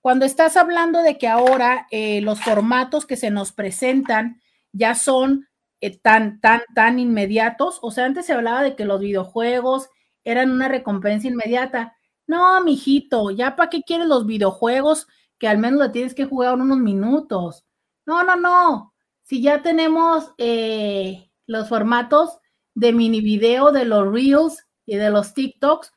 [0.00, 4.40] Cuando estás hablando de que ahora eh, los formatos que se nos presentan
[4.72, 5.48] ya son
[5.80, 9.88] eh, tan, tan, tan inmediatos, o sea, antes se hablaba de que los videojuegos
[10.24, 11.96] eran una recompensa inmediata.
[12.26, 15.06] No, mijito, ya para qué quieres los videojuegos
[15.38, 17.64] que al menos lo tienes que jugar unos minutos.
[18.06, 18.94] No, no, no.
[19.22, 22.38] Si ya tenemos eh, los formatos
[22.74, 25.92] de mini video, de los reels, y de los TikToks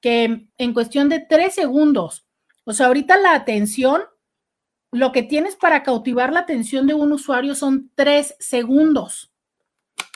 [0.00, 2.26] que en cuestión de tres segundos,
[2.64, 4.02] o sea, ahorita la atención,
[4.92, 9.32] lo que tienes para cautivar la atención de un usuario son tres segundos,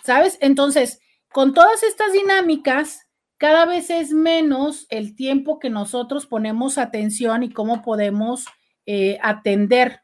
[0.05, 0.39] ¿sabes?
[0.41, 1.01] Entonces,
[1.33, 3.09] con todas estas dinámicas,
[3.39, 8.45] cada vez es menos el tiempo que nosotros ponemos atención y cómo podemos
[8.87, 10.03] eh, atender,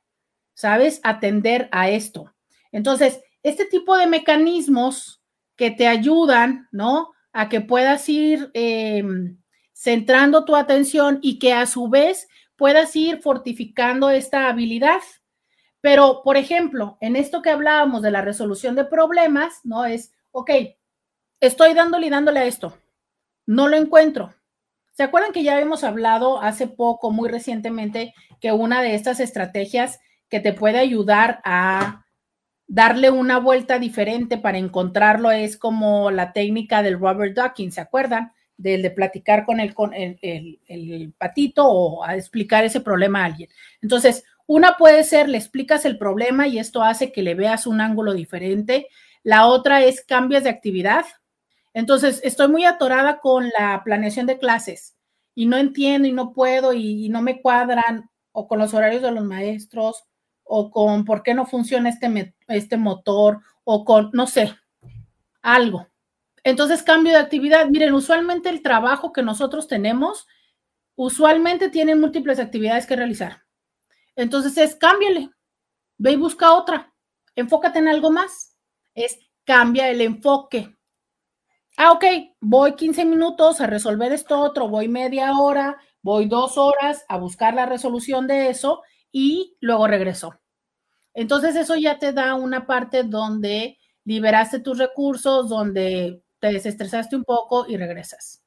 [0.54, 1.00] ¿sabes?
[1.04, 2.34] Atender a esto.
[2.72, 5.22] Entonces, este tipo de mecanismos
[5.56, 7.12] que te ayudan, ¿no?
[7.32, 9.38] a que puedas ir em,
[9.72, 12.28] centrando tu atención y que a su vez
[12.62, 15.00] puedas ir fortificando esta habilidad.
[15.80, 19.84] Pero, por ejemplo, en esto que hablábamos de la resolución de problemas, ¿no?
[19.84, 20.48] Es, ok,
[21.40, 22.78] estoy dándole y dándole a esto,
[23.46, 24.32] no lo encuentro.
[24.92, 29.98] ¿Se acuerdan que ya habíamos hablado hace poco, muy recientemente, que una de estas estrategias
[30.28, 32.06] que te puede ayudar a
[32.68, 38.32] darle una vuelta diferente para encontrarlo es como la técnica del Robert Dawkins, ¿se acuerdan?
[38.62, 40.18] Del de platicar con el, con el,
[40.66, 43.50] el, patito o a explicar ese problema a alguien.
[43.80, 47.80] Entonces, una puede ser, le explicas el problema y esto hace que le veas un
[47.80, 48.88] ángulo diferente.
[49.22, 51.04] La otra es cambias de actividad.
[51.74, 54.96] Entonces, estoy muy atorada con la planeación de clases
[55.34, 59.02] y no entiendo y no puedo y, y no me cuadran o con los horarios
[59.02, 60.04] de los maestros
[60.44, 64.54] o con por qué no funciona este, este motor o con, no sé,
[65.40, 65.86] algo.
[66.44, 67.68] Entonces, cambio de actividad.
[67.68, 70.26] Miren, usualmente el trabajo que nosotros tenemos,
[70.96, 73.42] usualmente tiene múltiples actividades que realizar.
[74.16, 75.30] Entonces es cámbiale,
[75.98, 76.92] ve y busca otra,
[77.34, 78.56] enfócate en algo más.
[78.94, 80.76] Es cambia el enfoque.
[81.76, 82.04] Ah, ok,
[82.40, 87.54] voy 15 minutos a resolver esto otro, voy media hora, voy dos horas a buscar
[87.54, 90.38] la resolución de eso y luego regreso.
[91.14, 97.22] Entonces eso ya te da una parte donde liberaste tus recursos, donde te desestresaste un
[97.22, 98.42] poco y regresas.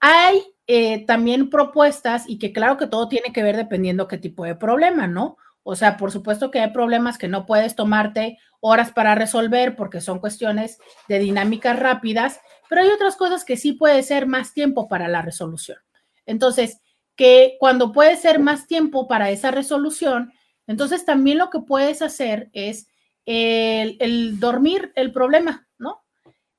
[0.00, 4.44] Hay eh, también propuestas y que claro que todo tiene que ver dependiendo qué tipo
[4.44, 5.36] de problema, ¿no?
[5.62, 10.00] O sea, por supuesto que hay problemas que no puedes tomarte horas para resolver porque
[10.00, 12.40] son cuestiones de dinámicas rápidas,
[12.70, 15.76] pero hay otras cosas que sí puede ser más tiempo para la resolución.
[16.24, 16.80] Entonces,
[17.14, 20.32] que cuando puede ser más tiempo para esa resolución,
[20.66, 22.88] entonces también lo que puedes hacer es
[23.26, 25.63] el, dormir el problema.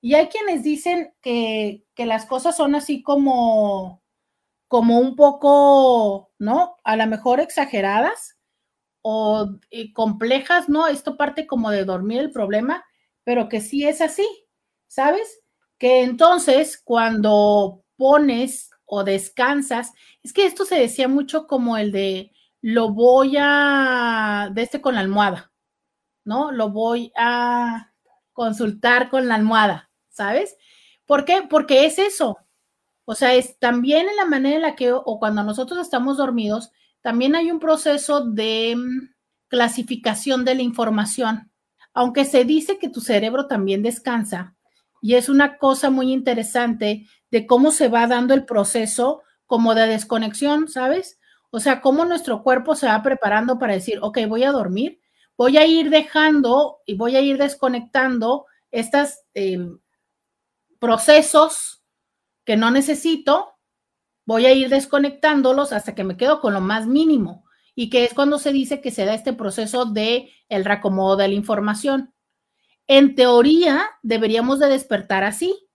[0.06, 4.04] Y hay quienes dicen que, que las cosas son así como,
[4.68, 6.78] como un poco, ¿no?
[6.84, 8.38] A lo mejor exageradas
[9.02, 10.88] o eh, complejas, ¿no?
[10.88, 12.86] Esto parte como de dormir el problema,
[13.24, 14.28] pero que sí es así,
[14.86, 15.42] ¿sabes?
[15.80, 19.92] Que entonces cuando pones o descansas,
[20.22, 22.32] es que esto se decía mucho como el de
[22.62, 25.52] lo voy a, de este con la almohada,
[26.26, 26.52] ¿no?
[26.52, 27.92] Lo voy a
[28.34, 29.90] consultar con la almohada.
[30.16, 30.56] ¿Sabes?
[31.06, 31.44] ¿Por qué?
[31.50, 32.38] Porque es eso.
[33.06, 36.72] O sea, es también en la manera en la que, o cuando nosotros estamos dormidos,
[37.02, 39.14] también hay un proceso de mm,
[39.48, 41.52] clasificación de la información.
[41.94, 44.56] Aunque se dice que tu cerebro también descansa,
[45.02, 49.86] y es una cosa muy interesante de cómo se va dando el proceso como de
[49.86, 51.20] desconexión, ¿sabes?
[51.52, 55.00] O sea, cómo nuestro cuerpo se va preparando para decir, ok, voy a dormir,
[55.38, 59.60] voy a ir dejando y voy a ir desconectando estas eh,
[60.80, 61.84] procesos
[62.46, 63.56] que no necesito,
[64.26, 67.46] voy a ir desconectándolos hasta que me quedo con lo más mínimo
[67.76, 71.28] y que es cuando se dice que se da este proceso de el reacomodo de
[71.28, 72.14] la información.
[72.88, 75.68] En teoría, deberíamos de despertar así,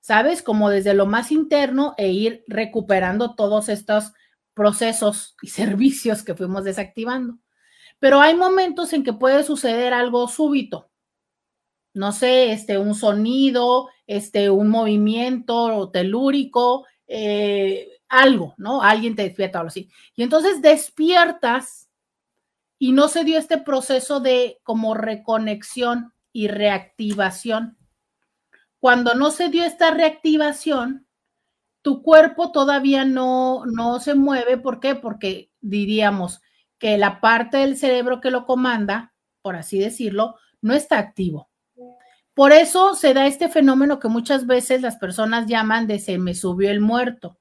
[0.00, 0.42] ¿sabes?
[0.42, 4.12] Como desde lo más interno e ir recuperando todos estos
[4.54, 7.38] procesos y servicios que fuimos desactivando.
[7.98, 10.89] Pero hay momentos en que puede suceder algo súbito,
[11.94, 18.82] no sé, este, un sonido, este, un movimiento telúrico, eh, algo, ¿no?
[18.82, 19.90] Alguien te despierta o algo así.
[20.14, 21.88] Y entonces despiertas
[22.78, 27.76] y no se dio este proceso de como reconexión y reactivación.
[28.78, 31.06] Cuando no se dio esta reactivación,
[31.82, 34.56] tu cuerpo todavía no, no se mueve.
[34.56, 34.94] ¿Por qué?
[34.94, 36.40] Porque diríamos
[36.78, 39.12] que la parte del cerebro que lo comanda,
[39.42, 41.49] por así decirlo, no está activo.
[42.40, 46.34] Por eso se da este fenómeno que muchas veces las personas llaman de se me
[46.34, 47.38] subió el muerto,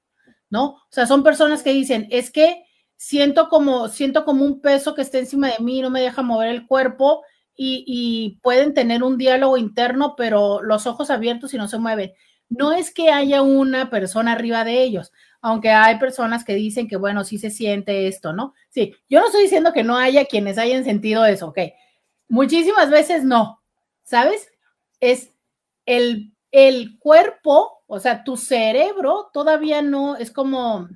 [0.49, 0.71] ¿no?
[0.71, 2.65] O sea, son personas que dicen, es que
[2.97, 6.49] siento como, siento como un peso que está encima de mí, no me deja mover
[6.49, 7.23] el cuerpo
[7.55, 12.11] y, y pueden tener un diálogo interno, pero los ojos abiertos y no se mueven.
[12.49, 16.97] No es que haya una persona arriba de ellos, aunque hay personas que dicen que,
[16.97, 18.53] bueno, sí se siente esto, ¿no?
[18.67, 21.59] Sí, yo no estoy diciendo que no haya quienes hayan sentido eso, ok.
[22.27, 23.61] Muchísimas veces no,
[24.03, 24.49] ¿sabes?
[24.99, 25.31] Es
[25.85, 30.87] el, el cuerpo, o sea, tu cerebro todavía no, es como,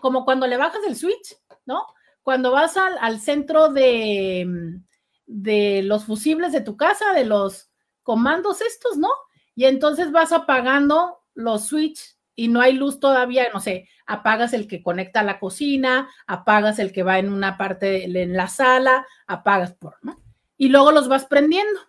[0.00, 1.86] como cuando le bajas el switch, ¿no?
[2.22, 4.80] Cuando vas al, al centro de,
[5.26, 7.70] de los fusibles de tu casa, de los
[8.02, 9.10] comandos estos, ¿no?
[9.54, 14.68] Y entonces vas apagando los switch y no hay luz todavía, no sé, apagas el
[14.68, 19.06] que conecta a la cocina, apagas el que va en una parte en la sala,
[19.26, 20.22] apagas por, ¿no?
[20.56, 21.80] Y luego los vas prendiendo.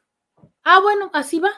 [0.70, 1.52] Ah, bueno, así va.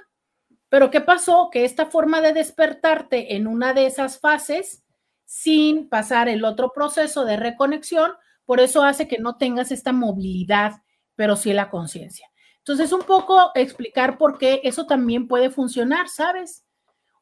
[0.69, 1.49] Pero ¿qué pasó?
[1.51, 4.83] Que esta forma de despertarte en una de esas fases
[5.25, 8.11] sin pasar el otro proceso de reconexión,
[8.45, 10.83] por eso hace que no tengas esta movilidad,
[11.15, 12.29] pero sí la conciencia.
[12.59, 16.63] Entonces, un poco explicar por qué eso también puede funcionar, ¿sabes?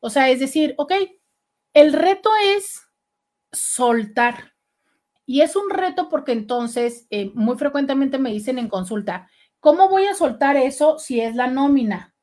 [0.01, 0.91] O sea, es decir, ok,
[1.73, 2.81] el reto es
[3.53, 4.55] soltar.
[5.25, 10.05] Y es un reto porque entonces eh, muy frecuentemente me dicen en consulta, ¿cómo voy
[10.05, 12.13] a soltar eso si es la nómina?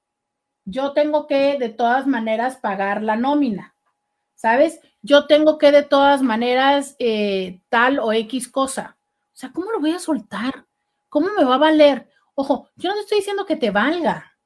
[0.64, 3.76] Yo tengo que de todas maneras pagar la nómina,
[4.34, 4.80] ¿sabes?
[5.02, 8.96] Yo tengo que de todas maneras eh, tal o X cosa.
[9.34, 10.66] O sea, ¿cómo lo voy a soltar?
[11.08, 12.08] ¿Cómo me va a valer?
[12.34, 14.36] Ojo, yo no te estoy diciendo que te valga.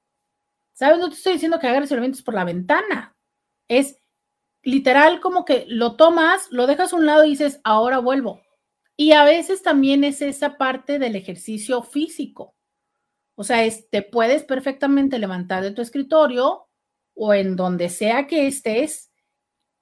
[0.73, 0.99] ¿Sabes?
[0.99, 3.17] No te estoy diciendo que agarres elementos por la ventana.
[3.69, 3.97] Es
[4.63, 8.43] literal como que lo tomas, lo dejas a un lado y dices, ahora vuelvo.
[8.97, 12.55] Y a veces también es esa parte del ejercicio físico.
[13.39, 16.67] O sea, te puedes perfectamente levantar de tu escritorio
[17.15, 19.13] o en donde sea que estés,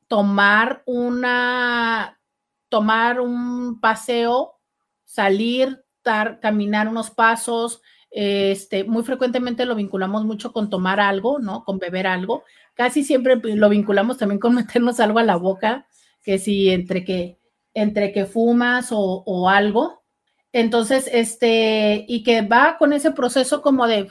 [0.09, 2.21] tomar una,
[2.69, 4.61] tomar un paseo,
[5.05, 5.85] salir,
[6.43, 7.81] caminar unos pasos.
[8.11, 11.65] Este, muy frecuentemente lo vinculamos mucho con tomar algo, ¿no?
[11.65, 12.45] Con beber algo.
[12.75, 15.87] Casi siempre lo vinculamos también con meternos algo a la boca,
[16.23, 17.39] que si entre que
[17.73, 20.03] entre que fumas o, algo.
[20.59, 24.09] Entonces, este, y que va con ese proceso como de,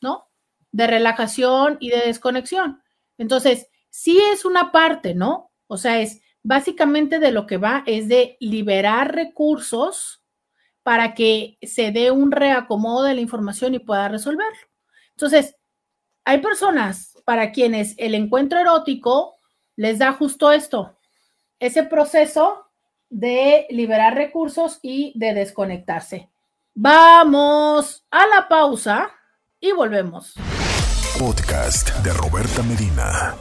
[0.00, 0.28] ¿no?
[0.72, 2.82] De relajación y de desconexión.
[3.16, 5.52] Entonces, sí es una parte, ¿no?
[5.68, 10.24] O sea, es básicamente de lo que va es de liberar recursos
[10.82, 14.68] para que se dé un reacomodo de la información y pueda resolverlo.
[15.10, 15.54] Entonces,
[16.24, 19.36] hay personas para quienes el encuentro erótico
[19.76, 20.98] les da justo esto,
[21.60, 22.71] ese proceso
[23.12, 26.30] de liberar recursos y de desconectarse.
[26.74, 29.10] Vamos a la pausa
[29.60, 30.32] y volvemos.
[31.18, 33.34] Podcast de Roberta Medina.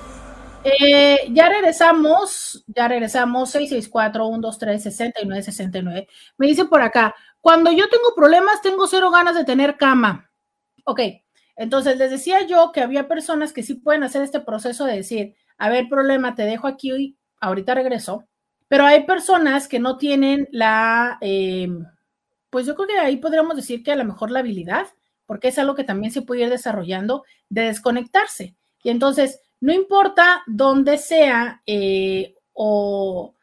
[0.65, 6.05] Eh, ya regresamos, ya regresamos, 664-123-6969.
[6.37, 10.29] Me dice por acá, cuando yo tengo problemas, tengo cero ganas de tener cama.
[10.83, 10.99] Ok,
[11.55, 15.33] entonces les decía yo que había personas que sí pueden hacer este proceso de decir,
[15.57, 18.27] a ver, problema, te dejo aquí hoy, ahorita regreso.
[18.71, 21.67] Pero hay personas que no tienen la, eh,
[22.49, 24.87] pues yo creo que ahí podríamos decir que a lo mejor la habilidad,
[25.25, 28.55] porque es algo que también se puede ir desarrollando, de desconectarse.
[28.81, 33.35] Y entonces, no importa dónde sea eh, o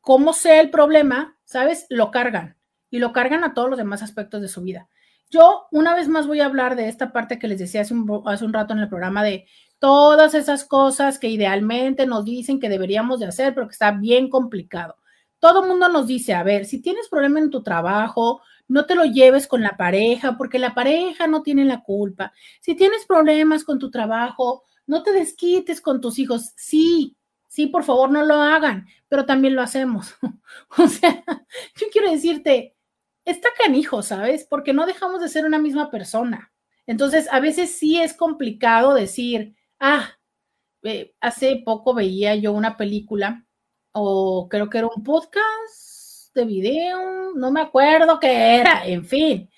[0.00, 1.86] cómo sea el problema, ¿sabes?
[1.88, 2.56] Lo cargan
[2.90, 4.88] y lo cargan a todos los demás aspectos de su vida.
[5.30, 8.22] Yo una vez más voy a hablar de esta parte que les decía hace un,
[8.24, 9.48] hace un rato en el programa de
[9.80, 14.28] todas esas cosas que idealmente nos dicen que deberíamos de hacer, pero que está bien
[14.28, 14.96] complicado.
[15.40, 19.04] Todo mundo nos dice, a ver, si tienes problema en tu trabajo, no te lo
[19.06, 22.32] lleves con la pareja, porque la pareja no tiene la culpa.
[22.60, 26.52] Si tienes problemas con tu trabajo, no te desquites con tus hijos.
[26.56, 27.16] Sí,
[27.48, 30.14] sí, por favor, no lo hagan, pero también lo hacemos.
[30.78, 31.24] o sea,
[31.74, 32.76] yo quiero decirte,
[33.24, 34.46] está canijo, ¿sabes?
[34.48, 36.52] Porque no dejamos de ser una misma persona.
[36.86, 40.10] Entonces, a veces sí es complicado decir, Ah,
[40.84, 43.46] eh, hace poco veía yo una película,
[43.92, 49.50] o creo que era un podcast de video, no me acuerdo qué era, en fin,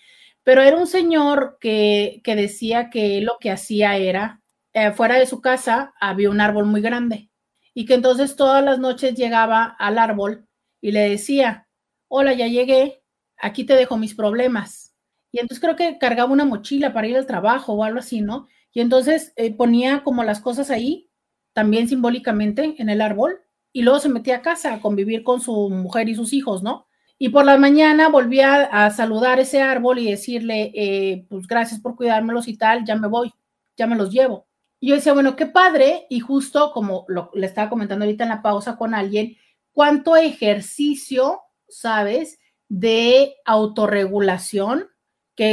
[0.44, 4.42] pero era un señor que, que decía que lo que hacía era,
[4.74, 7.30] eh, fuera de su casa había un árbol muy grande
[7.74, 10.46] y que entonces todas las noches llegaba al árbol
[10.80, 11.68] y le decía,
[12.08, 13.02] hola, ya llegué,
[13.38, 14.94] aquí te dejo mis problemas.
[15.32, 18.48] Y entonces creo que cargaba una mochila para ir al trabajo o algo así, ¿no?
[18.72, 21.10] Y entonces eh, ponía como las cosas ahí,
[21.52, 23.40] también simbólicamente, en el árbol,
[23.72, 26.86] y luego se metía a casa a convivir con su mujer y sus hijos, ¿no?
[27.18, 31.94] Y por la mañana volvía a saludar ese árbol y decirle, eh, pues gracias por
[31.94, 33.32] cuidármelos y tal, ya me voy,
[33.76, 34.46] ya me los llevo.
[34.80, 38.42] Y yo decía, bueno, qué padre, y justo como le estaba comentando ahorita en la
[38.42, 39.36] pausa con alguien,
[39.72, 42.40] cuánto ejercicio, ¿sabes?
[42.68, 44.88] De autorregulación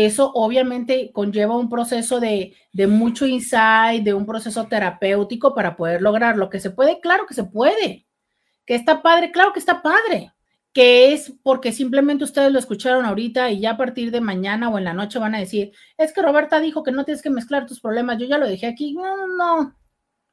[0.05, 2.55] eso obviamente conlleva un proceso de,
[2.87, 7.33] mucho insight, de un proceso terapéutico para poder lograr lo que se puede, claro que
[7.33, 8.05] se puede,
[8.65, 10.33] que está padre, claro que está padre,
[10.73, 14.77] que es porque simplemente ustedes lo escucharon ahorita y ya a partir de mañana o
[14.77, 17.65] en la noche van a decir, es que Roberta dijo que no tienes que mezclar
[17.65, 19.75] tus problemas, yo ya lo dejé aquí, no, no, no,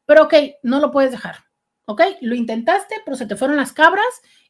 [0.06, 1.36] pero ok, no lo puedes dejar,
[1.84, 4.04] ok, lo intentaste, pero se te fueron las cabras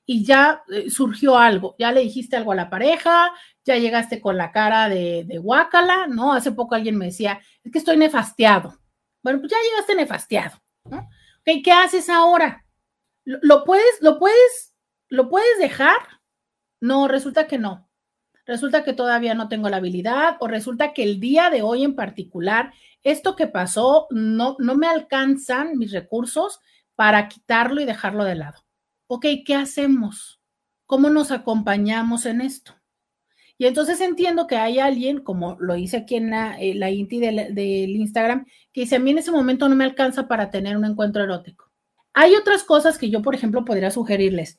[0.07, 3.33] y ya eh, surgió algo, ya le dijiste algo a la pareja,
[3.65, 6.33] ya llegaste con la cara de, de guácala, ¿no?
[6.33, 8.79] Hace poco alguien me decía, es que estoy nefasteado.
[9.23, 11.09] Bueno, pues ya llegaste nefasteado, ¿no?
[11.45, 12.65] ¿qué haces ahora?
[13.25, 14.75] ¿Lo, puedes, lo puedes,
[15.09, 15.97] lo puedes dejar?
[16.81, 17.89] No, resulta que no.
[18.47, 21.97] Resulta que todavía no tengo la habilidad o resulta que el día de hoy en
[21.97, 22.73] particular,
[23.03, 26.61] esto que pasó, no, no me alcanzan mis recursos
[26.95, 28.66] para quitarlo y dejarlo de lado
[29.07, 30.41] ok, ¿qué hacemos?
[30.87, 32.75] ¿Cómo nos acompañamos en esto?
[33.59, 37.57] Y entonces entiendo que hay alguien, como lo hice aquí en la, eh, Inti del,
[37.57, 41.23] Instagram, que dice, a mí en ese momento no me alcanza para tener un encuentro
[41.23, 41.71] erótico.
[42.13, 44.59] Hay otras cosas que yo, por ejemplo, podría sugerirles.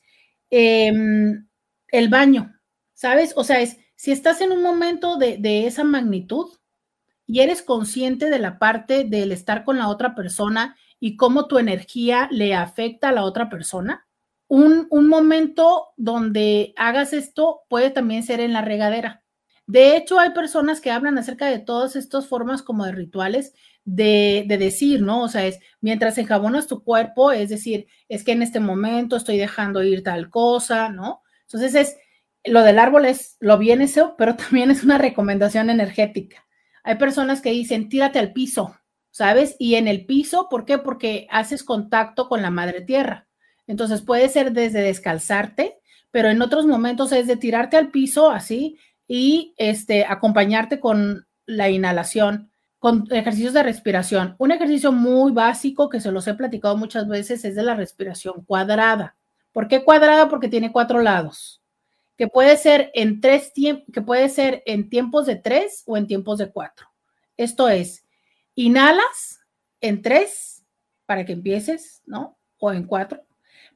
[0.50, 1.46] Em,
[1.88, 2.54] el baño,
[2.94, 3.34] ¿sabes?
[3.36, 6.48] O sea, es si estás en un momento de, de esa magnitud
[7.26, 11.58] y eres consciente de la parte del estar con la otra persona y cómo tu
[11.58, 14.07] energía le afecta a la otra persona,
[14.48, 19.22] un, un, momento donde hagas esto puede también ser en la regadera.
[19.66, 23.52] De hecho, hay personas que hablan acerca de todas estas formas como de rituales
[23.84, 25.22] de, de, decir, ¿no?
[25.22, 29.36] O sea, es mientras enjabonas tu cuerpo, es decir, es que en este momento estoy
[29.38, 31.22] dejando ir tal cosa, ¿no?
[31.42, 31.96] Entonces es,
[32.44, 36.46] lo del árbol es lo bien eso, pero también es una recomendación energética.
[36.82, 38.74] Hay personas que dicen, tírate al piso,
[39.10, 39.56] ¿sabes?
[39.58, 40.78] Y en el piso, ¿por qué?
[40.78, 43.27] Porque haces contacto con la madre tierra.
[43.68, 45.78] Entonces puede ser desde descalzarte,
[46.10, 51.68] pero en otros momentos es de tirarte al piso así y este, acompañarte con la
[51.68, 54.34] inhalación, con ejercicios de respiración.
[54.38, 58.42] Un ejercicio muy básico que se los he platicado muchas veces es de la respiración
[58.44, 59.16] cuadrada.
[59.52, 60.28] ¿Por qué cuadrada?
[60.28, 61.62] Porque tiene cuatro lados,
[62.16, 66.38] que puede ser en tres que puede ser en tiempos de tres o en tiempos
[66.38, 66.86] de cuatro.
[67.36, 68.06] Esto es,
[68.54, 69.40] inhalas
[69.82, 70.64] en tres
[71.04, 72.38] para que empieces, ¿no?
[72.58, 73.27] O en cuatro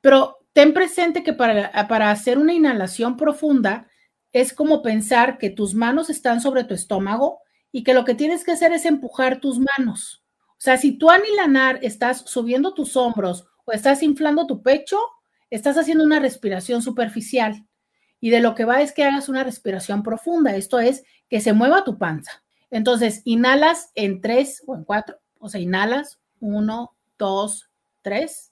[0.02, 3.88] pero ten presente que para, para hacer una inhalación profunda
[4.32, 8.44] es como pensar que tus manos están sobre tu estómago y que lo que tienes
[8.44, 10.22] que hacer es empujar tus manos.
[10.50, 14.98] O sea, si tú al inhalar estás subiendo tus hombros o estás inflando tu pecho,
[15.50, 17.66] estás haciendo una respiración superficial.
[18.20, 21.52] Y de lo que va es que hagas una respiración profunda, esto es, que se
[21.52, 22.42] mueva tu panza.
[22.70, 27.70] Entonces, inhalas en tres o en cuatro, o sea, inhalas uno, dos,
[28.00, 28.51] tres,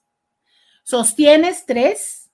[0.83, 2.31] Sostienes tres,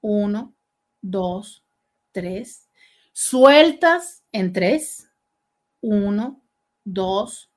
[0.00, 0.54] uno,
[1.00, 1.64] dos,
[2.12, 2.68] tres.
[3.12, 5.10] Sueltas en tres,
[5.80, 6.42] uno,
[6.84, 7.50] dos,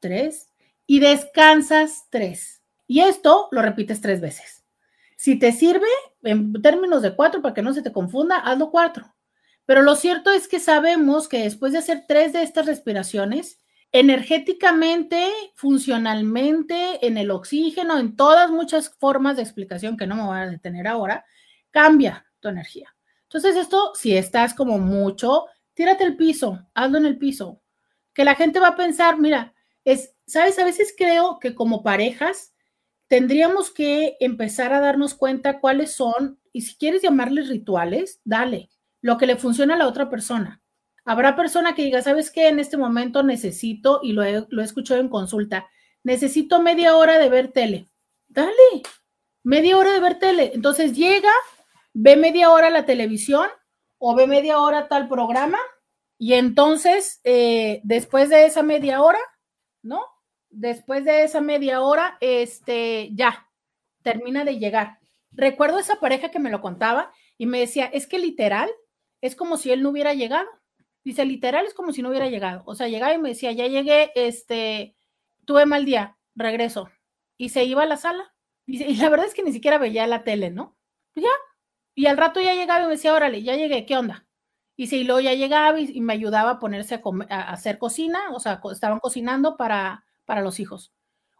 [0.00, 0.50] tres.
[0.86, 2.62] Y descansas tres.
[2.86, 4.64] Y esto lo repites tres veces.
[5.16, 5.88] Si te sirve,
[6.22, 9.14] en términos de cuatro, para que no se te confunda, hazlo cuatro.
[9.64, 13.58] Pero lo cierto es que sabemos que después de hacer tres de estas respiraciones,
[13.98, 20.38] energéticamente, funcionalmente, en el oxígeno, en todas muchas formas de explicación que no me voy
[20.38, 21.24] a detener ahora,
[21.70, 22.94] cambia tu energía.
[23.22, 27.62] Entonces, esto, si estás como mucho, tírate el piso, hazlo en el piso.
[28.12, 29.54] Que la gente va a pensar, mira,
[29.84, 30.58] es, ¿sabes?
[30.58, 32.54] A veces creo que como parejas
[33.08, 38.68] tendríamos que empezar a darnos cuenta cuáles son, y si quieres llamarles rituales, dale,
[39.00, 40.60] lo que le funciona a la otra persona.
[41.08, 42.48] Habrá persona que diga, ¿sabes qué?
[42.48, 45.68] En este momento necesito, y lo he, escuchado en consulta,
[46.02, 47.88] necesito media hora de ver tele.
[48.26, 48.82] Dale,
[49.44, 50.50] media hora de ver tele.
[50.52, 51.30] Entonces llega,
[51.94, 53.48] ve media hora la televisión
[53.98, 55.58] o ve media hora tal programa
[56.18, 59.20] y entonces eh, después de esa media hora,
[59.82, 60.04] ¿no?
[60.50, 63.48] Después de esa media hora, este, ya,
[64.02, 64.98] termina de llegar.
[65.30, 68.68] Recuerdo esa pareja que me lo contaba y me decía, es que literal,
[69.20, 70.48] es como si él no hubiera llegado.
[71.06, 72.64] Dice, literal es como si no hubiera llegado.
[72.66, 74.96] O sea, llegaba y me decía, ya llegué, este,
[75.44, 76.90] tuve mal día, regreso.
[77.36, 78.34] Y se iba a la sala.
[78.66, 80.76] Dice, y la verdad es que ni siquiera veía la tele, ¿no?
[81.14, 81.30] Pues ya.
[81.94, 84.26] Y al rato ya llegaba y me decía, órale, ya llegué, ¿qué onda?
[84.74, 87.00] Y si luego ya llegaba y, me ayudaba a ponerse
[87.30, 90.92] a, hacer cocina, o sea, estaban cocinando para, para los hijos.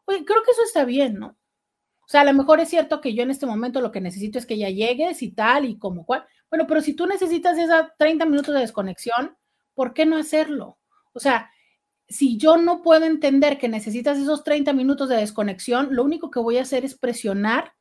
[0.04, 1.36] Oye, creo que eso está bien, ¿no?
[2.02, 4.38] O sea, a lo mejor es cierto que yo en este momento lo que necesito
[4.38, 6.24] es que ya llegues y tal y como cual.
[6.50, 9.36] Bueno, pero si tú necesitas esos 30 minutos de desconexión,
[9.76, 10.78] ¿por qué no hacerlo?
[11.12, 11.52] O sea,
[12.08, 16.40] si yo no puedo entender que necesitas esos 30 minutos de desconexión, lo único que
[16.40, 17.74] voy a hacer es presionar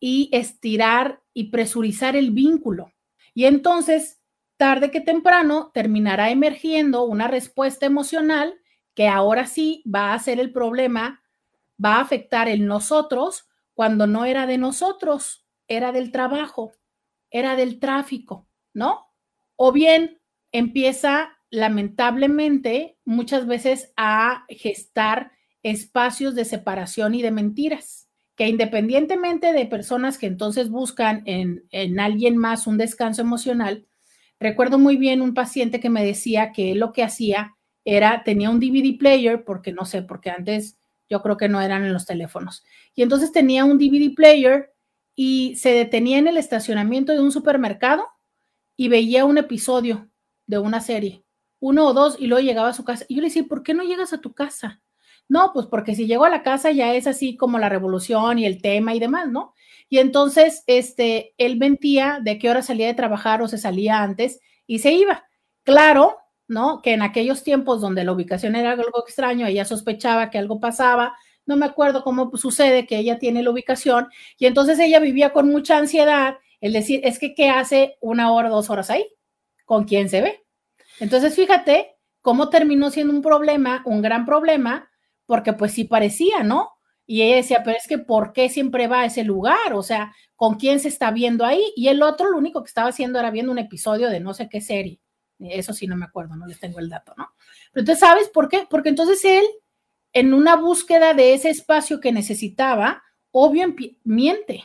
[0.00, 2.92] y estirar y presurizar el vínculo.
[3.34, 4.22] Y entonces,
[4.56, 8.54] tarde que temprano, terminará emergiendo una respuesta emocional
[8.94, 11.22] que ahora sí va a ser el problema,
[11.84, 16.72] va a afectar el nosotros cuando no era de nosotros, era del trabajo,
[17.30, 19.06] era del tráfico, ¿no?
[19.56, 20.20] O bien
[20.54, 25.32] empieza lamentablemente muchas veces a gestar
[25.64, 31.98] espacios de separación y de mentiras, que independientemente de personas que entonces buscan en, en
[31.98, 33.88] alguien más un descanso emocional,
[34.38, 38.60] recuerdo muy bien un paciente que me decía que lo que hacía era, tenía un
[38.60, 40.78] DVD player, porque no sé, porque antes
[41.10, 42.62] yo creo que no eran en los teléfonos,
[42.94, 44.72] y entonces tenía un DVD player
[45.16, 48.06] y se detenía en el estacionamiento de un supermercado
[48.76, 50.08] y veía un episodio
[50.46, 51.24] de una serie,
[51.60, 53.04] uno o dos, y luego llegaba a su casa.
[53.08, 54.82] Y yo le decía, ¿por qué no llegas a tu casa?
[55.28, 58.46] No, pues porque si llego a la casa ya es así como la revolución y
[58.46, 59.54] el tema y demás, ¿no?
[59.88, 64.40] Y entonces, este, él mentía de qué hora salía de trabajar o se salía antes
[64.66, 65.24] y se iba.
[65.62, 66.16] Claro,
[66.48, 66.82] ¿no?
[66.82, 71.14] Que en aquellos tiempos donde la ubicación era algo extraño, ella sospechaba que algo pasaba,
[71.46, 74.08] no me acuerdo cómo sucede que ella tiene la ubicación
[74.38, 78.48] y entonces ella vivía con mucha ansiedad El decir, es que, ¿qué hace una hora,
[78.48, 79.06] dos horas ahí?
[79.64, 80.44] ¿Con quién se ve?
[81.00, 84.90] Entonces, fíjate cómo terminó siendo un problema, un gran problema,
[85.26, 86.70] porque pues sí parecía, ¿no?
[87.06, 89.74] Y ella decía, pero es que ¿por qué siempre va a ese lugar?
[89.74, 91.72] O sea, ¿con quién se está viendo ahí?
[91.76, 94.48] Y el otro lo único que estaba haciendo era viendo un episodio de no sé
[94.48, 95.00] qué serie.
[95.38, 97.34] Eso sí no me acuerdo, no les tengo el dato, ¿no?
[97.72, 98.66] Pero entonces, ¿sabes por qué?
[98.70, 99.44] Porque entonces él,
[100.12, 103.74] en una búsqueda de ese espacio que necesitaba, obvio
[104.04, 104.64] miente,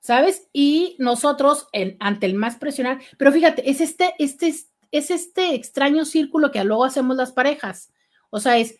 [0.00, 0.48] ¿sabes?
[0.52, 1.68] Y nosotros,
[2.00, 4.48] ante el más presionar, pero fíjate, es este, este,
[4.90, 7.92] es este extraño círculo que luego hacemos las parejas.
[8.30, 8.76] O sea, es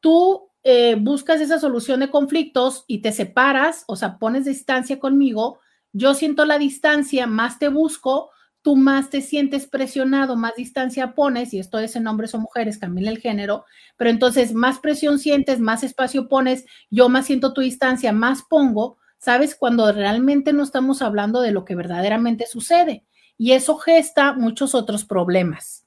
[0.00, 5.60] tú eh, buscas esa solución de conflictos y te separas, o sea, pones distancia conmigo,
[5.92, 8.30] yo siento la distancia, más te busco,
[8.62, 12.78] tú más te sientes presionado, más distancia pones, y esto es en hombres o mujeres,
[12.78, 13.64] cambia el género,
[13.96, 18.98] pero entonces más presión sientes, más espacio pones, yo más siento tu distancia, más pongo,
[19.22, 19.54] ¿sabes?
[19.54, 23.04] Cuando realmente no estamos hablando de lo que verdaderamente sucede.
[23.38, 25.86] Y eso gesta muchos otros problemas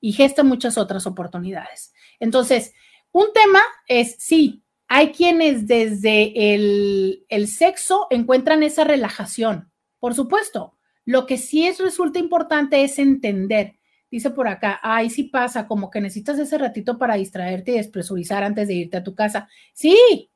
[0.00, 1.92] y gesta muchas otras oportunidades.
[2.20, 2.72] Entonces,
[3.12, 10.78] un tema es, sí, hay quienes desde el, el sexo encuentran esa relajación, por supuesto.
[11.04, 13.74] Lo que sí es, resulta importante es entender.
[14.10, 18.42] Dice por acá, ay, sí pasa, como que necesitas ese ratito para distraerte y despresurizar
[18.42, 19.48] antes de irte a tu casa.
[19.74, 20.29] Sí,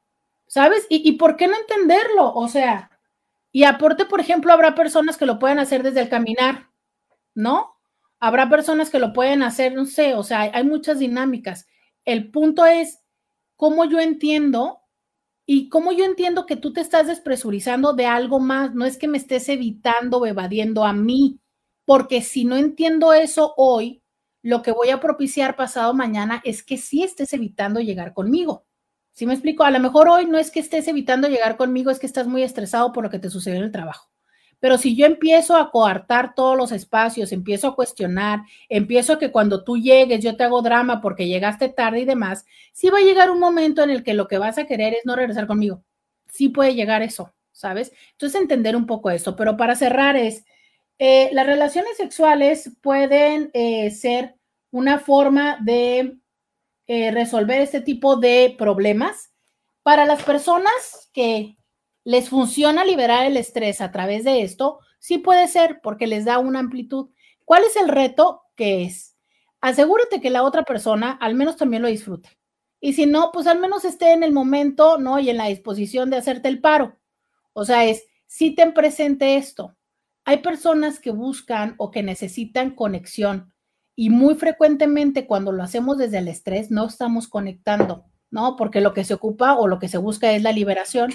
[0.54, 0.86] ¿sabes?
[0.88, 2.32] ¿Y, ¿Y por qué no entenderlo?
[2.32, 2.88] O sea,
[3.50, 6.70] y aporte, por ejemplo, habrá personas que lo pueden hacer desde el caminar,
[7.34, 7.74] ¿no?
[8.20, 11.66] Habrá personas que lo pueden hacer, no sé, o sea, hay muchas dinámicas.
[12.04, 13.00] El punto es
[13.56, 14.78] cómo yo entiendo
[15.44, 19.08] y cómo yo entiendo que tú te estás despresurizando de algo más, no es que
[19.08, 21.40] me estés evitando o evadiendo a mí,
[21.84, 24.04] porque si no entiendo eso hoy,
[24.40, 28.63] lo que voy a propiciar pasado mañana es que sí estés evitando llegar conmigo.
[29.14, 29.62] ¿Sí me explico?
[29.62, 32.42] A lo mejor hoy no es que estés evitando llegar conmigo, es que estás muy
[32.42, 34.10] estresado por lo que te sucedió en el trabajo.
[34.58, 39.30] Pero si yo empiezo a coartar todos los espacios, empiezo a cuestionar, empiezo a que
[39.30, 43.02] cuando tú llegues yo te hago drama porque llegaste tarde y demás, sí va a
[43.02, 45.84] llegar un momento en el que lo que vas a querer es no regresar conmigo.
[46.28, 47.92] Sí puede llegar eso, ¿sabes?
[48.12, 49.36] Entonces entender un poco eso.
[49.36, 50.44] Pero para cerrar es,
[50.98, 54.34] eh, las relaciones sexuales pueden eh, ser
[54.72, 56.18] una forma de
[56.86, 59.32] eh, resolver este tipo de problemas
[59.82, 61.56] para las personas que
[62.04, 66.38] les funciona liberar el estrés a través de esto, sí puede ser porque les da
[66.38, 67.10] una amplitud.
[67.44, 69.16] ¿Cuál es el reto que es?
[69.62, 72.28] Asegúrate que la otra persona al menos también lo disfrute.
[72.80, 75.18] Y si no, pues al menos esté en el momento, ¿no?
[75.18, 76.98] Y en la disposición de hacerte el paro.
[77.54, 79.74] O sea, es, si ten presente esto.
[80.26, 83.53] Hay personas que buscan o que necesitan conexión
[83.96, 88.56] y muy frecuentemente cuando lo hacemos desde el estrés no estamos conectando, ¿no?
[88.56, 91.12] Porque lo que se ocupa o lo que se busca es la liberación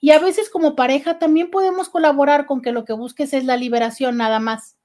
[0.00, 3.56] y a veces como pareja también podemos colaborar con que lo que busques es la
[3.56, 4.78] liberación nada más.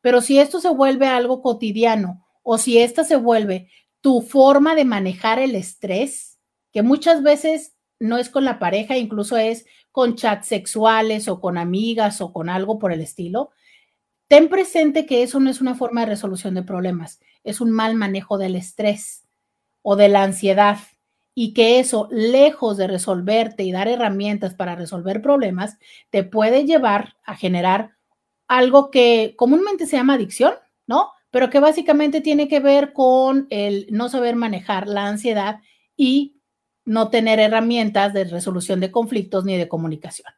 [0.00, 3.70] Pero si esto se vuelve algo cotidiano o si esta se vuelve
[4.00, 6.38] tu forma de manejar el estrés,
[6.72, 11.56] que muchas veces no es con la pareja, incluso es con chats sexuales o con
[11.56, 13.50] amigas o con algo por el estilo,
[14.28, 17.94] ten presente que eso no es una forma de resolución de problemas, es un mal
[17.94, 19.26] manejo del estrés
[19.82, 20.78] o de la ansiedad
[21.34, 25.78] y que eso, lejos de resolverte y dar herramientas para resolver problemas,
[26.10, 27.92] te puede llevar a generar
[28.48, 30.54] algo que comúnmente se llama adicción,
[30.86, 31.12] ¿no?
[31.30, 35.60] Pero que básicamente tiene que ver con el no saber manejar la ansiedad
[35.96, 36.40] y
[36.84, 40.32] no tener herramientas de resolución de conflictos ni de comunicación.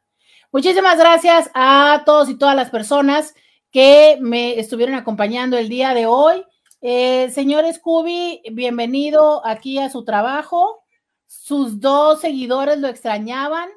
[0.51, 3.33] Muchísimas gracias a todos y todas las personas
[3.71, 6.45] que me estuvieron acompañando el día de hoy.
[6.81, 10.83] Eh, señor Scooby, bienvenido aquí a su trabajo.
[11.25, 13.69] Sus dos seguidores lo extrañaban,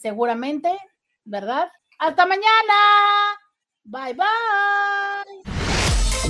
[0.00, 0.70] seguramente,
[1.24, 1.68] ¿verdad?
[1.98, 2.74] Hasta mañana.
[3.82, 5.60] Bye bye.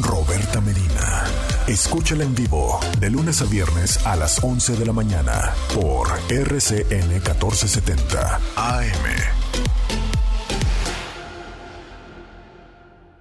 [0.02, 1.24] Roberta Medina.
[1.66, 7.08] Escúchala en vivo de lunes a viernes a las 11 de la mañana por RCN
[7.08, 9.79] 1470 AM.